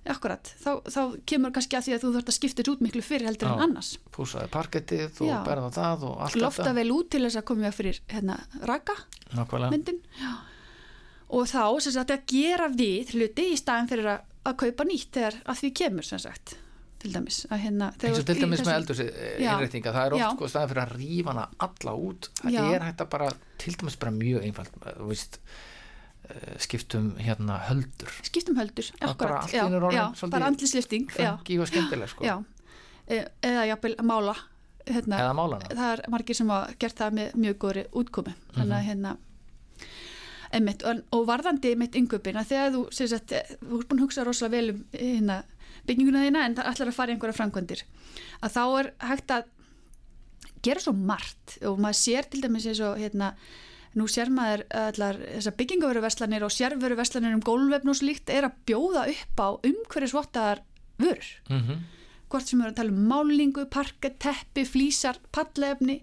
akkurat, 0.09 0.51
þá, 0.61 0.69
þá 0.87 1.01
kemur 1.27 1.53
kannski 1.55 1.77
að 1.77 1.87
því 1.87 1.95
að 1.95 2.03
þú 2.03 2.11
þarft 2.15 2.31
að 2.31 2.37
skipta 2.37 2.65
út 2.71 2.83
miklu 2.85 3.01
fyrir 3.03 3.27
heldur 3.29 3.49
en 3.49 3.59
Já. 3.59 3.63
annars. 3.65 3.89
Púsaði 4.15 4.51
parkettið 4.53 5.19
og 5.25 5.43
berða 5.47 5.71
það 5.75 6.05
og 6.07 6.23
allt 6.25 6.39
lofta 6.39 6.63
þetta. 6.63 6.75
vel 6.79 6.93
út 6.95 7.09
til 7.11 7.21
þess 7.25 7.41
að 7.41 7.51
við 7.59 7.75
fyrir 7.79 7.99
hérna 8.13 8.37
raka 8.69 8.95
Nákvæmlega. 9.35 9.71
myndin. 9.75 9.99
Já. 10.19 10.31
og 11.29 11.45
þá 11.45 11.63
sem 11.83 11.93
sagt 11.93 12.15
að 12.15 12.25
gera 12.31 12.69
við 12.73 13.13
hluti 13.13 13.51
í 13.53 13.59
staðin 13.59 13.91
fyrir 13.91 14.09
að, 14.15 14.25
að 14.49 14.57
kaupa 14.63 14.87
nýtt 14.89 15.11
þegar 15.13 15.39
að 15.45 15.61
því 15.61 15.73
kemur 15.83 16.07
sem 16.07 16.19
sagt 16.23 16.55
til 16.99 17.11
dæmis 17.15 17.45
að 17.49 17.61
hérna 17.63 17.87
eins 18.03 18.19
og 18.19 18.25
til 18.27 18.35
dæmis 18.41 18.59
með 18.59 18.65
þessu- 18.67 18.75
eldursi 18.75 19.05
Já. 19.39 19.51
innrættinga, 19.53 19.93
það 19.95 20.05
er 20.05 20.13
oft 20.17 20.35
sko 20.37 20.47
staðin 20.51 20.69
fyrir 20.73 20.83
að 20.83 20.95
rífa 20.99 21.33
hana 21.33 21.45
alla 21.67 21.93
út 21.95 22.29
það 22.41 22.51
Já. 22.57 22.63
er 22.75 22.85
hægt 22.89 23.01
að 23.05 23.09
bara, 23.09 23.29
til 23.57 23.73
dæmis 23.79 23.95
bara 23.99 24.11
mjög 24.11 24.43
einfalt 24.49 24.79
þú 24.99 25.07
veist 25.13 25.39
eh, 26.29 26.57
skiptum 26.59 27.07
hérna 27.17 27.59
höldur 27.69 28.11
skiptum 28.27 28.59
höldur, 28.59 28.91
er 29.01 29.07
akkurat 29.13 29.47
já, 29.49 29.63
já, 29.95 30.29
bara 30.29 30.45
andlislifting 30.51 31.09
fengi 31.11 31.59
og 31.59 31.67
skemmtileg 31.71 32.09
sko. 32.11 32.43
E, 33.09 33.23
eða 33.41 33.63
jafnvel 33.71 33.95
að 33.97 34.05
mála 34.05 34.35
hérna, 34.85 35.17
eða 35.23 35.33
málana 35.33 35.71
það 35.71 35.93
er 35.95 36.03
margir 36.13 36.35
sem 36.37 36.49
hafa 36.49 36.75
gert 36.79 36.95
það 36.99 37.15
með 37.17 37.33
mjög 37.41 37.57
góðri 37.63 37.83
útkomi 37.93 38.33
þannig 38.53 38.69
Mhm. 38.69 38.77
að 38.77 38.85
hérna 38.89 39.15
einmitt, 40.51 40.83
og, 41.13 41.25
varðandi 41.29 41.75
mitt 41.77 41.93
yngöpina 41.95 42.41
þegar 42.47 42.71
þú, 42.73 42.81
þú 42.89 43.13
ert 43.13 43.33
búin 43.89 43.99
að 43.99 44.03
hugsa 44.05 44.23
rosalega 44.25 44.55
vel 44.55 44.69
um 44.73 44.79
hérna, 44.93 45.43
bygginguna 45.89 46.25
þína 46.25 46.43
en 46.45 46.57
það 46.59 46.69
ætlar 46.73 46.91
að 46.91 46.99
fara 46.99 47.11
í 47.11 47.17
einhverja 47.17 47.39
framkvæmdir. 47.39 47.83
Að 48.39 48.55
þá 48.55 48.61
er 48.67 48.91
hægt 49.09 49.35
að 49.35 49.49
gera 50.65 50.83
svo 50.83 50.93
margt 50.93 51.57
og 51.67 51.81
maður 51.81 51.99
sér 52.03 52.29
til 52.29 52.43
dæmis 52.43 52.67
eins 52.69 52.81
og 52.85 52.97
hérna 52.99 53.33
nú 53.97 54.05
sér 54.11 54.29
maður 54.29 54.65
allar 54.77 55.17
þessar 55.23 55.55
byggingaveruverslanir 55.59 56.43
og 56.45 56.53
sérveruverslanir 56.53 57.35
um 57.35 57.45
gólvefn 57.45 57.89
og 57.89 57.97
slíkt 57.97 58.29
er 58.29 58.45
að 58.47 58.59
bjóða 58.69 59.07
upp 59.09 59.41
á 59.41 59.47
umhverfisvottaðar 59.65 60.61
vörur. 61.01 61.31
Mm 61.49 61.79
hvort 62.29 62.45
sem 62.45 62.61
erum 62.61 62.73
að 62.73 62.79
tala 62.79 62.93
um 62.93 63.05
málingu, 63.09 63.65
parka, 63.73 64.11
teppi, 64.21 64.65
flísar, 64.67 65.17
pallefni, 65.33 65.99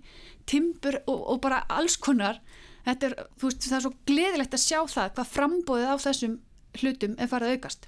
timbur 0.50 0.98
og, 1.06 1.20
og 1.32 1.42
bara 1.44 1.62
alls 1.72 1.96
konar. 2.02 2.40
Þetta 2.86 3.08
er, 3.08 3.14
þú 3.38 3.50
veist, 3.50 3.66
það 3.66 3.78
er 3.78 3.84
svo 3.84 3.92
gleðilegt 4.10 4.56
að 4.56 4.62
sjá 4.62 4.78
það 4.90 5.12
hvað 5.16 5.32
frambóðið 5.34 5.90
á 5.90 5.96
þessum 6.06 6.36
hlutum 6.82 7.14
er 7.18 7.30
farið 7.30 7.52
að 7.52 7.56
aukast. 7.56 7.86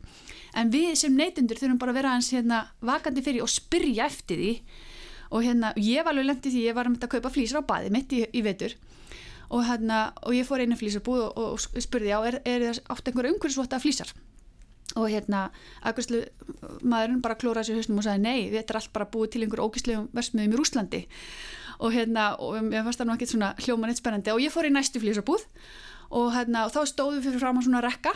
En 0.59 0.73
við 0.73 0.95
sem 1.01 1.17
neytundur 1.17 1.61
þurfum 1.61 1.81
bara 1.81 1.95
að 1.95 2.01
vera 2.01 2.15
hans 2.15 2.31
hérna 2.35 2.61
vakandi 2.85 3.25
fyrir 3.25 3.45
og 3.45 3.53
spyrja 3.53 4.07
eftir 4.09 4.41
því. 4.43 4.53
Og 5.29 5.45
hérna, 5.45 5.75
ég 5.77 6.05
var 6.05 6.15
alveg 6.15 6.31
lendið 6.31 6.55
því, 6.55 6.63
ég 6.71 6.77
var 6.77 6.89
að 6.89 6.95
mynda 6.95 7.09
að 7.09 7.17
kaupa 7.17 7.33
flísar 7.35 7.61
á 7.61 7.69
baði 7.69 7.93
mitt 7.93 8.15
í, 8.17 8.23
í 8.33 8.45
vetur. 8.47 8.79
Og 9.53 9.65
hérna, 9.65 10.09
og 10.25 10.37
ég 10.37 10.49
fór 10.49 10.65
einu 10.65 10.77
flísarbúð 10.77 11.27
og, 11.27 11.37
og, 11.37 11.69
og 11.69 11.85
spurði 11.85 12.17
á, 12.17 12.21
er, 12.29 12.41
er 12.49 12.65
það 12.69 12.81
átt 12.95 13.11
einhver 13.11 13.31
umhverfisvotta 13.33 13.81
flísar? 13.83 14.13
og 14.97 15.11
hérna 15.13 15.49
aðgjörslu 15.85 16.23
maðurinn 16.81 17.21
bara 17.25 17.37
klóraði 17.39 17.69
sér 17.69 17.77
í 17.77 17.83
hausnum 17.83 18.01
og 18.01 18.07
sagði 18.07 18.23
nei, 18.25 18.39
þetta 18.55 18.73
er 18.73 18.79
allt 18.81 18.93
bara 18.95 19.09
búið 19.13 19.35
til 19.35 19.43
einhver 19.45 19.61
ógíslegum 19.61 20.07
versmiðum 20.17 20.55
í 20.55 20.59
Rúslandi 20.59 21.01
og 21.79 21.95
hérna, 21.95 22.33
og 22.43 22.57
mér 22.67 22.87
fannst 22.87 23.03
það 23.03 23.09
nú 23.09 23.15
ekkert 23.15 23.33
svona 23.35 23.53
hljóman 23.63 23.93
eitt 23.93 24.01
spennandi. 24.01 24.33
Og 24.35 24.43
ég 24.43 24.51
fór 24.51 24.67
í 24.67 24.73
næstu 24.75 24.99
flýsabúð 25.03 25.45
og 26.19 26.33
hérna, 26.35 26.65
og 26.67 26.75
þá 26.75 26.81
stóðu 26.91 27.23
fyrir 27.23 27.43
fram 27.43 27.61
á 27.61 27.63
svona 27.63 27.83
rekka 27.85 28.15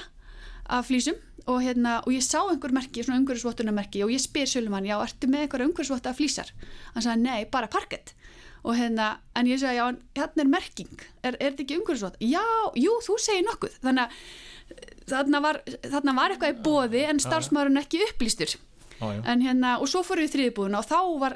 af 0.73 0.89
flýsum 0.89 1.19
og 1.51 1.63
hérna, 1.65 1.99
og 2.07 2.15
ég 2.15 2.23
sá 2.23 2.39
einhver 2.45 2.73
merki, 2.75 3.03
svona 3.03 3.21
umhverfisvottuna 3.21 3.75
merki 3.75 4.03
og 4.05 4.13
ég 4.15 4.23
spyr 4.23 4.47
Sölumann, 4.47 4.87
já, 4.87 4.97
ertu 5.03 5.31
með 5.31 5.47
einhver 5.47 5.65
umhverfisvotta 5.67 6.13
af 6.13 6.21
flýsar? 6.21 6.53
Hann 6.95 7.05
sagði, 7.05 7.25
nei, 7.27 7.45
bara 7.51 7.71
parkett 7.71 8.15
og 8.63 8.77
hérna, 8.79 9.17
en 9.35 9.49
ég 9.51 9.59
sagði, 9.59 9.81
já, 9.81 9.87
hérna 10.21 10.45
er 10.45 10.51
merking. 10.51 11.07
Er, 11.23 11.35
er 11.35 11.51
þetta 11.51 11.65
ekki 11.65 11.79
umhverfisvott? 11.81 12.21
Já, 12.23 12.45
jú, 12.79 12.93
þú 13.03 13.17
segir 13.19 13.47
nokkuð, 13.49 13.79
þannig 13.83 14.05
að 14.05 15.09
þarna 15.11 15.41
var, 15.43 15.59
þarna 15.83 16.15
var 16.21 16.35
eitthvað 16.35 16.53
í 16.53 16.61
bóði 16.69 17.03
en 17.11 17.23
starfsmaðurinn 17.23 17.83
ekki 17.83 18.05
upplýstur. 18.11 18.61
Já. 19.03 19.19
en 19.27 19.41
hérna, 19.43 19.73
og 19.83 19.89
svo 19.91 20.05
fór 20.07 20.21
við 20.23 20.29
í 20.29 20.31
þriðbúðuna 20.31 20.79
og 20.79 20.85
þá 20.87 20.99
var, 21.19 21.35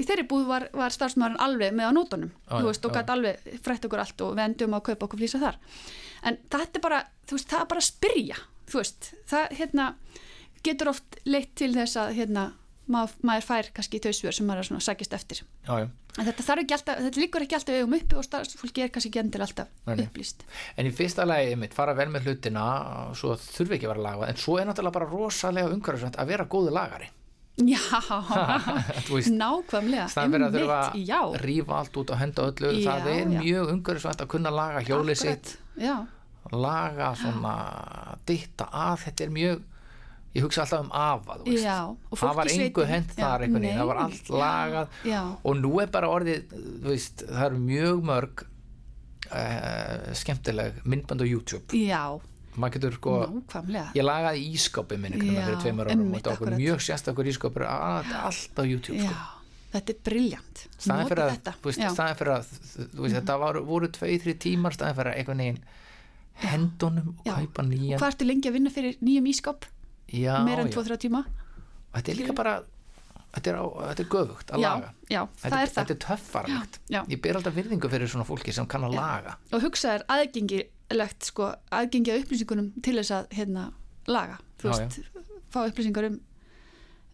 í 0.00 0.06
þeirri 0.08 0.22
búð 0.30 0.46
var, 0.48 0.64
var 0.72 0.94
starfsmaðurinn 0.94 1.42
alveg 1.44 1.74
með 1.76 1.90
á 1.90 1.96
nótunum 1.98 2.30
já, 2.32 2.62
veist, 2.64 2.86
og 2.88 2.94
gæti 2.96 3.12
alveg 3.12 3.50
frætt 3.60 3.84
okkur 3.84 4.00
allt 4.00 4.24
og 4.24 4.30
við 4.38 4.44
endum 4.46 4.76
að 4.78 4.86
kaupa 4.86 5.04
okkur 5.04 5.20
flýsa 5.20 5.42
þar. 5.42 5.58
En 6.24 6.38
þetta 6.48 6.80
er 6.80 6.84
bara, 6.86 7.02
þú 7.28 7.36
veist, 7.36 7.50
það 7.50 7.60
er 7.60 7.70
bara 7.74 7.84
að 7.84 7.88
spyrja 7.90 8.38
þú 8.70 8.82
veist, 8.82 9.10
það 9.30 9.56
hérna 9.60 9.88
getur 10.64 10.92
oft 10.94 11.18
leitt 11.28 11.54
til 11.58 11.72
þess 11.74 11.98
að 12.00 12.14
hérna, 12.18 12.44
maður, 12.90 13.18
maður 13.26 13.48
fær 13.48 13.70
kannski 13.76 14.00
þau 14.04 14.12
svör 14.16 14.36
sem 14.36 14.48
maður 14.48 14.76
er 14.76 14.84
sækist 14.84 15.16
eftir. 15.16 15.42
Já, 15.66 15.84
já. 15.84 15.88
en 16.18 16.28
þetta 16.28 16.56
alltaf, 16.62 17.02
þetta 17.06 17.22
líkur 17.22 17.44
ekki 17.46 17.58
alltaf 17.58 17.78
eigum 17.78 17.98
uppi 17.98 18.18
og 18.20 18.26
starfsfólki 18.26 18.84
er 18.84 18.94
kannski 18.94 19.12
ekki 19.12 19.22
endilega 19.24 19.50
alltaf 19.50 19.90
nei. 19.90 20.06
upplýst. 20.06 20.46
En 20.80 20.88
í 20.88 20.94
fyrsta 20.94 21.26
lagi, 21.28 21.58
mitt, 21.60 21.76
fara 21.76 21.96
vel 21.96 22.08
með 22.12 22.30
hlutina 22.30 22.64
svo 23.18 23.36
þurfi 23.40 23.78
ekki 23.78 23.90
að 23.90 23.94
vera 23.96 24.06
laga 24.08 24.30
en 24.30 24.40
svo 24.40 24.56
er 24.60 24.70
náttúrulega 24.70 24.98
bara 24.98 25.12
rosalega 25.12 25.74
umhverfisvænt 25.74 26.18
að 26.20 26.34
vera 26.34 26.48
góðu 26.48 26.74
lagari. 26.74 27.10
Já, 27.54 27.78
veist, 29.14 29.30
nákvæmlega 29.30 30.08
það 30.10 30.32
fyrir 30.32 30.44
að 30.48 30.56
þurfa 30.56 30.78
að 31.20 31.36
rífa 31.44 31.76
allt 31.78 31.98
út 32.00 32.08
og 32.10 32.18
henda 32.18 32.46
öllu 32.50 32.72
Já, 32.80 32.88
það 32.88 33.10
er 33.12 33.28
mjög 33.30 33.68
umhverfisvænt 33.76 34.24
að 34.24 34.30
kunna 34.32 34.50
laga 34.50 34.82
hjólið 34.82 35.20
sitt. 35.20 35.52
Já, 35.78 35.94
laga 36.52 37.14
svona 37.16 37.54
ditta 38.28 38.66
að, 38.68 38.98
þetta 39.06 39.24
er 39.24 39.32
mjög 39.38 39.62
ég 40.34 40.42
hugsa 40.42 40.64
alltaf 40.64 40.82
um 40.82 40.90
afa 40.98 41.36
já 41.46 41.78
það 42.10 42.34
var 42.40 42.50
engu 42.50 42.84
Já, 42.84 43.00
þar 43.14 43.44
veginn, 43.44 43.68
það 43.78 43.86
var 43.86 44.00
nei, 44.00 44.04
allt 44.04 44.30
lagað. 44.34 44.88
Já, 45.06 45.20
og 45.46 45.56
nú 45.60 45.72
er 45.80 45.92
bara 45.94 46.10
orðið 46.10 46.54
veist, 46.82 47.22
það 47.28 47.44
eru 47.46 47.60
mjög 47.62 48.02
mörg 48.10 48.44
uh, 49.30 50.14
skemmtileg 50.18 50.80
myndband 50.84 51.22
á 51.22 51.26
YouTube. 51.26 51.78
Já, 51.78 52.02
maður 52.58 52.74
getur 52.76 52.98
sko, 52.98 53.14
nákvæmlega. 53.30 53.86
ég 53.98 54.06
lagaði 54.06 54.42
ískápi 54.54 54.98
minn 54.98 55.14
einhvern 55.14 55.30
veginn 55.30 55.40
Já, 55.40 55.46
fyrir 55.48 55.62
tveimur 55.62 55.88
árum 55.90 56.02
einmitt, 56.04 56.12
og 56.14 56.18
þetta 56.18 56.34
okkur 56.34 56.50
akkurat. 56.50 56.60
mjög 56.62 56.84
sérstakur 56.88 57.30
ískápur 57.32 57.64
allt 57.70 58.58
á 58.58 58.62
YouTube 58.62 58.98
Já, 59.00 59.08
sko. 59.10 59.40
þetta 59.72 59.94
er 59.94 60.02
briljant 60.10 60.66
staðin 60.78 61.08
fyrir 61.10 61.24
að, 61.24 61.32
þetta. 61.34 61.54
veist, 61.64 61.82
Já. 61.82 61.88
Staðin 61.96 62.20
fyrir 62.20 62.34
að 62.36 62.52
veist, 63.00 63.16
þetta 63.18 63.38
var, 63.42 63.58
voru 63.70 63.90
tvei, 63.96 64.12
þrý 64.22 64.36
tímar 64.46 64.76
staðin 64.76 64.98
fyrir 65.00 65.14
að 65.14 65.18
einhvern 65.22 65.42
veginn 65.46 65.62
hendunum 66.42 67.14
og 67.14 67.24
kaupa 67.28 67.62
nýjan. 67.62 67.98
Hvað 68.00 68.10
ertu 68.14 68.26
lengi 68.28 68.50
að 68.50 68.56
vinna 68.58 68.70
fyrir 68.74 68.96
nýjum 69.00 69.26
ískap? 69.30 69.66
já, 70.10 70.34
Meira 70.44 70.62
en 70.62 70.70
já. 70.70 70.76
2-3 70.78 70.98
tíma? 71.06 71.24
Þetta 71.94 72.10
er 72.12 72.16
líka 72.18 72.34
bara 72.36 72.54
þetta 73.34 73.50
er, 73.50 73.56
á, 73.58 73.64
þetta 73.90 74.02
er 74.04 74.08
göfugt 74.12 74.50
að 74.54 74.60
Já, 74.62 74.68
laga. 74.74 74.90
já, 75.10 75.20
þetta, 75.42 75.60
er 75.62 75.70
þetta 75.74 75.94
er 75.94 76.00
töffarlegt. 76.04 76.78
Já, 76.90 77.00
ég 77.10 77.20
ber 77.22 77.38
alltaf 77.38 77.54
virðingu 77.56 77.90
fyrir 77.90 78.10
svona 78.10 78.26
fólki 78.28 78.52
sem 78.54 78.66
kann 78.70 78.84
að 78.86 78.94
laga. 78.98 79.36
Og 79.54 79.62
hugsa 79.64 79.94
er 79.98 80.04
aðgengilegt 80.14 81.26
sko, 81.30 81.48
aðgengi 81.74 82.12
að 82.14 82.22
upplýsingunum 82.24 82.68
til 82.84 82.94
þess 83.00 83.14
að 83.16 83.34
hérna, 83.38 83.64
laga. 84.06 84.38
Þú 84.62 84.70
veist, 84.70 85.00
fá 85.50 85.60
upplýsingar 85.66 86.06
um 86.12 86.20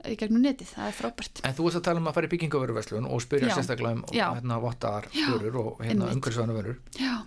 í 0.08 0.16
gegnum 0.16 0.40
netið, 0.44 0.70
það 0.76 0.86
er 0.90 0.96
frábært. 0.96 1.40
En 1.44 1.56
þú 1.56 1.66
veist 1.66 1.76
að 1.80 1.84
tala 1.88 2.00
um 2.00 2.08
að 2.08 2.14
fara 2.16 2.28
í 2.28 2.32
byggingavöruverslun 2.32 3.08
og 3.08 3.20
spyrja 3.24 3.52
sérstaklega 3.56 3.98
um 3.98 4.04
hérna, 4.12 4.56
vottaðar 4.62 5.08
vörur 5.12 5.58
og 5.60 5.82
hérna, 5.84 6.08
einmitt. 6.08 6.14
umhverfisvæna 6.16 6.56
vörur. 6.56 6.78
Já, 6.96 7.18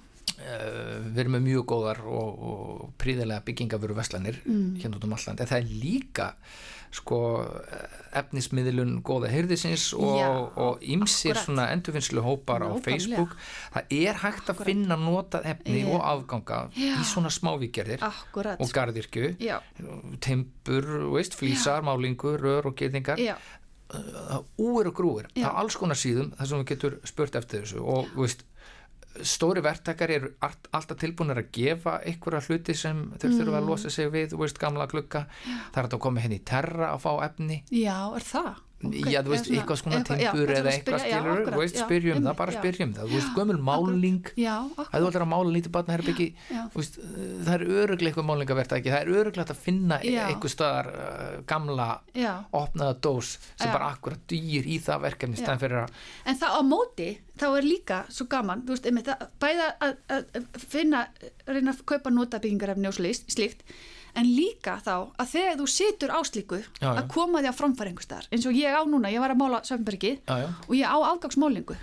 við 0.44 1.18
erum 1.24 1.36
með 1.38 1.46
mjög 1.48 1.66
góðar 1.72 2.00
og, 2.06 2.46
og 2.52 2.94
príðilega 3.02 3.44
byggingavöruverslanir 3.48 4.42
Mm. 4.44 4.76
hérna 4.82 4.98
út 5.00 5.04
um 5.08 5.14
alland 5.16 5.40
en 5.40 5.48
það 5.48 5.62
er 5.62 5.70
líka 5.84 6.28
sko 6.94 7.20
efnismiðlun 8.14 9.00
góða 9.06 9.30
heyrðisins 9.32 9.88
og, 9.98 10.20
Já, 10.20 10.28
akkurat. 11.34 11.46
svona 11.48 11.66
endurfinnslu 11.74 12.22
hópar 12.22 12.62
á 12.62 12.70
Nákvæmlega. 12.70 12.84
Facebook 12.86 13.34
það 13.74 13.96
er 13.98 14.20
hægt 14.22 14.52
að 14.54 14.62
finna 14.68 14.98
notað 15.00 15.48
efni 15.56 15.82
Já. 15.82 15.90
og 15.96 16.06
afganga 16.12 16.60
Já. 16.78 16.94
í 17.02 17.04
svona 17.10 17.32
smávíkgerðir 17.34 18.04
akkurat 18.06 18.62
og 18.62 18.70
gardirkju 18.76 19.36
Já, 19.42 19.58
timbur, 20.22 20.86
veist, 21.16 21.34
flýsar, 21.40 21.82
málingur, 21.82 22.38
rör 22.42 22.66
og 22.70 22.76
gerðingar 22.78 23.18
já, 23.18 23.36
úr 24.58 24.88
og 24.90 24.96
grúir, 24.98 25.28
Já. 25.34 25.44
það 25.48 25.50
er 25.52 25.60
alls 25.64 25.76
konar 25.78 25.96
síðum 26.00 26.32
þar 26.38 26.48
sem 26.50 26.62
við 26.64 26.70
getur 26.76 27.00
spurt 27.10 27.36
eftir 27.36 27.62
þessu 27.66 27.82
og 27.84 28.14
veist, 28.18 28.46
stóri 29.22 29.62
verktakar 29.62 30.10
eru 30.12 30.32
allt- 30.42 30.68
alltaf 30.74 30.98
tilbúinir 30.98 31.38
að 31.38 31.52
gefa 31.54 32.00
einhverja 32.06 32.42
hluti 32.48 32.74
sem 32.76 33.12
þeir 33.20 33.32
þurfa 33.38 33.52
Mm. 33.54 33.60
að 33.62 33.68
losa 33.70 33.90
sig 33.90 34.10
við, 34.12 34.32
þú 34.34 34.38
veist, 34.40 34.58
gamla 34.60 34.88
glugga 34.88 35.28
það 35.74 35.78
er 35.84 35.90
að 35.90 36.00
koma 36.00 36.20
henni 36.22 36.40
í 36.40 36.46
terra 36.46 36.94
að 36.96 37.02
fá 37.06 37.12
efni 37.30 37.64
já, 37.72 38.16
er 38.16 38.22
það? 38.22 38.56
Ok, 38.84 38.96
já, 39.14 39.20
þú 39.24 39.32
veist, 39.32 39.48
eitthvað 39.48 39.78
svona 39.80 39.96
eitthvað- 40.00 40.20
já, 40.24 40.32
þetta 40.34 40.56
eða 40.60 40.72
eitthvað 40.74 41.04
já, 41.04 41.20
skilur, 41.20 41.42
þú 41.48 41.60
veist, 41.62 41.76
já, 41.78 41.84
spyrjum 41.86 42.18
það, 42.24 42.36
bara 42.42 42.52
já. 42.52 42.58
spyrjum 42.60 42.94
það, 42.94 43.06
þú 43.08 43.16
veist, 43.18 43.30
gömul 43.38 43.60
máling 43.70 44.26
Já, 44.36 44.56
Það 44.76 45.06
ætlar 45.08 45.24
að 45.24 45.30
mála 45.34 45.54
lítið 45.56 45.72
barnaherbyggi 45.78 46.28
Já. 46.52 46.62
þú 46.74 46.82
veist, 46.82 46.98
það 47.46 47.54
er 47.54 47.64
öruglega 47.64 48.12
eitthvað 48.12 48.28
málingavert 48.28 48.76
ekki, 48.78 48.92
það 48.94 49.02
er 49.06 49.14
öruglega 49.24 49.56
að 49.56 49.62
finna 49.64 50.00
Já. 50.04 50.26
einhver 50.28 50.54
staðar 50.54 50.90
uh, 50.94 51.42
gamla 51.48 51.88
Já, 52.14 52.34
opnaða 52.52 52.98
dós 53.08 53.38
sem 53.56 53.70
Já. 53.70 53.74
bara 53.78 53.90
akkurat 53.96 54.28
dýr 54.28 54.68
í 54.68 54.80
það 54.84 55.02
verkefni 55.08 55.38
Já. 55.40 55.46
stæðan 55.46 55.64
fyrir 55.64 55.80
að 55.86 55.90
En 56.26 56.40
það 56.44 56.60
á 56.60 56.62
móti, 56.68 57.10
þá 57.40 57.48
er 57.58 57.64
líka 57.64 58.04
svo 58.10 58.28
gaman, 58.28 58.62
þú 58.68 58.76
veist, 58.76 58.86
einmitt, 58.92 59.08
að, 59.08 59.28
bæða 59.40 59.72
að, 59.80 59.98
að 60.10 60.24
finna, 60.68 61.08
reyna 61.48 61.72
að 61.72 61.86
kaupa 61.86 62.10
notabyggingarefni 62.14 62.88
og 62.92 63.00
slíkt, 63.00 63.64
en 64.16 64.30
líka 64.30 64.78
þá 64.86 64.94
að 65.18 65.32
þegar 65.34 65.60
þú 65.60 65.68
situr 65.74 66.14
á 66.14 66.20
slíku, 66.28 66.60
Já, 66.80 66.86
já. 66.86 66.92
að 67.02 67.08
koma 67.14 67.42
því 67.42 67.50
að 67.50 67.60
framfæra 67.60 67.92
einhver 67.92 68.06
staðar, 68.08 68.28
eins 68.32 68.46
og 68.46 68.58
ég 68.60 68.78
á 68.78 68.82
núna, 68.86 69.12
ég 69.14 69.24
var 69.24 69.34
að 69.34 69.42
mála 69.42 69.62
já. 69.64 70.48
og 70.68 70.74
ég 70.78 70.86
á 70.86 70.98
afgangsmálingu 71.10 71.76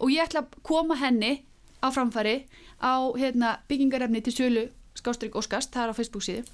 og 0.00 0.08
ég 0.12 0.24
ætla 0.26 0.44
að 0.44 0.58
koma 0.62 0.98
henni 1.00 1.32
á 1.80 1.88
framfæri 1.94 2.36
á 2.82 2.94
hérna, 3.16 3.58
byggingarefni 3.68 4.20
til 4.22 4.34
sölu 4.36 4.68
skástrík 4.98 5.36
Óskast, 5.38 5.72
það 5.72 5.84
er 5.88 5.92
á 5.94 5.98
Facebook 5.98 6.24
síðu 6.26 6.44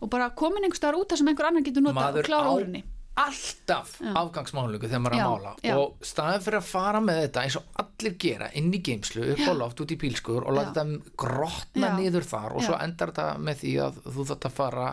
og 0.00 0.10
bara 0.12 0.30
komin 0.36 0.64
einhver 0.66 0.78
staðar 0.78 1.00
út 1.00 1.12
þar 1.12 1.20
sem 1.20 1.30
einhver 1.32 1.48
annar 1.48 1.64
getur 1.64 1.84
notað 1.84 2.20
og 2.20 2.26
klára 2.28 2.52
úr 2.52 2.66
henni. 2.66 2.84
Alltaf 3.14 3.92
afgangsmálingu 4.02 4.88
þegar 4.88 5.02
maður 5.04 5.14
er 5.14 5.22
að 5.22 5.34
mála. 5.34 5.52
já. 5.62 5.74
og 5.78 6.06
staðan 6.08 6.42
fyrir 6.42 6.58
að 6.58 6.70
fara 6.70 7.02
með 7.04 7.20
þetta 7.22 7.44
eins 7.46 7.58
og 7.60 7.76
allir 7.84 8.16
gera 8.24 8.48
inn 8.58 8.72
í 8.74 8.80
geimslu 8.88 9.28
upp 9.34 9.44
á 9.46 9.52
loft 9.60 9.82
út 9.84 9.94
í 9.94 9.98
bílskur 10.02 10.48
og 10.48 10.56
láta 10.56 10.82
þetta 10.82 11.12
grotna 11.22 11.92
Já. 11.92 11.94
niður 12.00 12.26
þar 12.32 12.56
og 12.58 12.66
svo 12.66 12.80
endar 12.80 13.12
þetta 13.14 13.28
með 13.38 13.60
því 13.62 13.76
að 13.84 14.00
þú 14.16 14.26
þátt 14.32 14.48
að 14.50 14.56
fara 14.58 14.88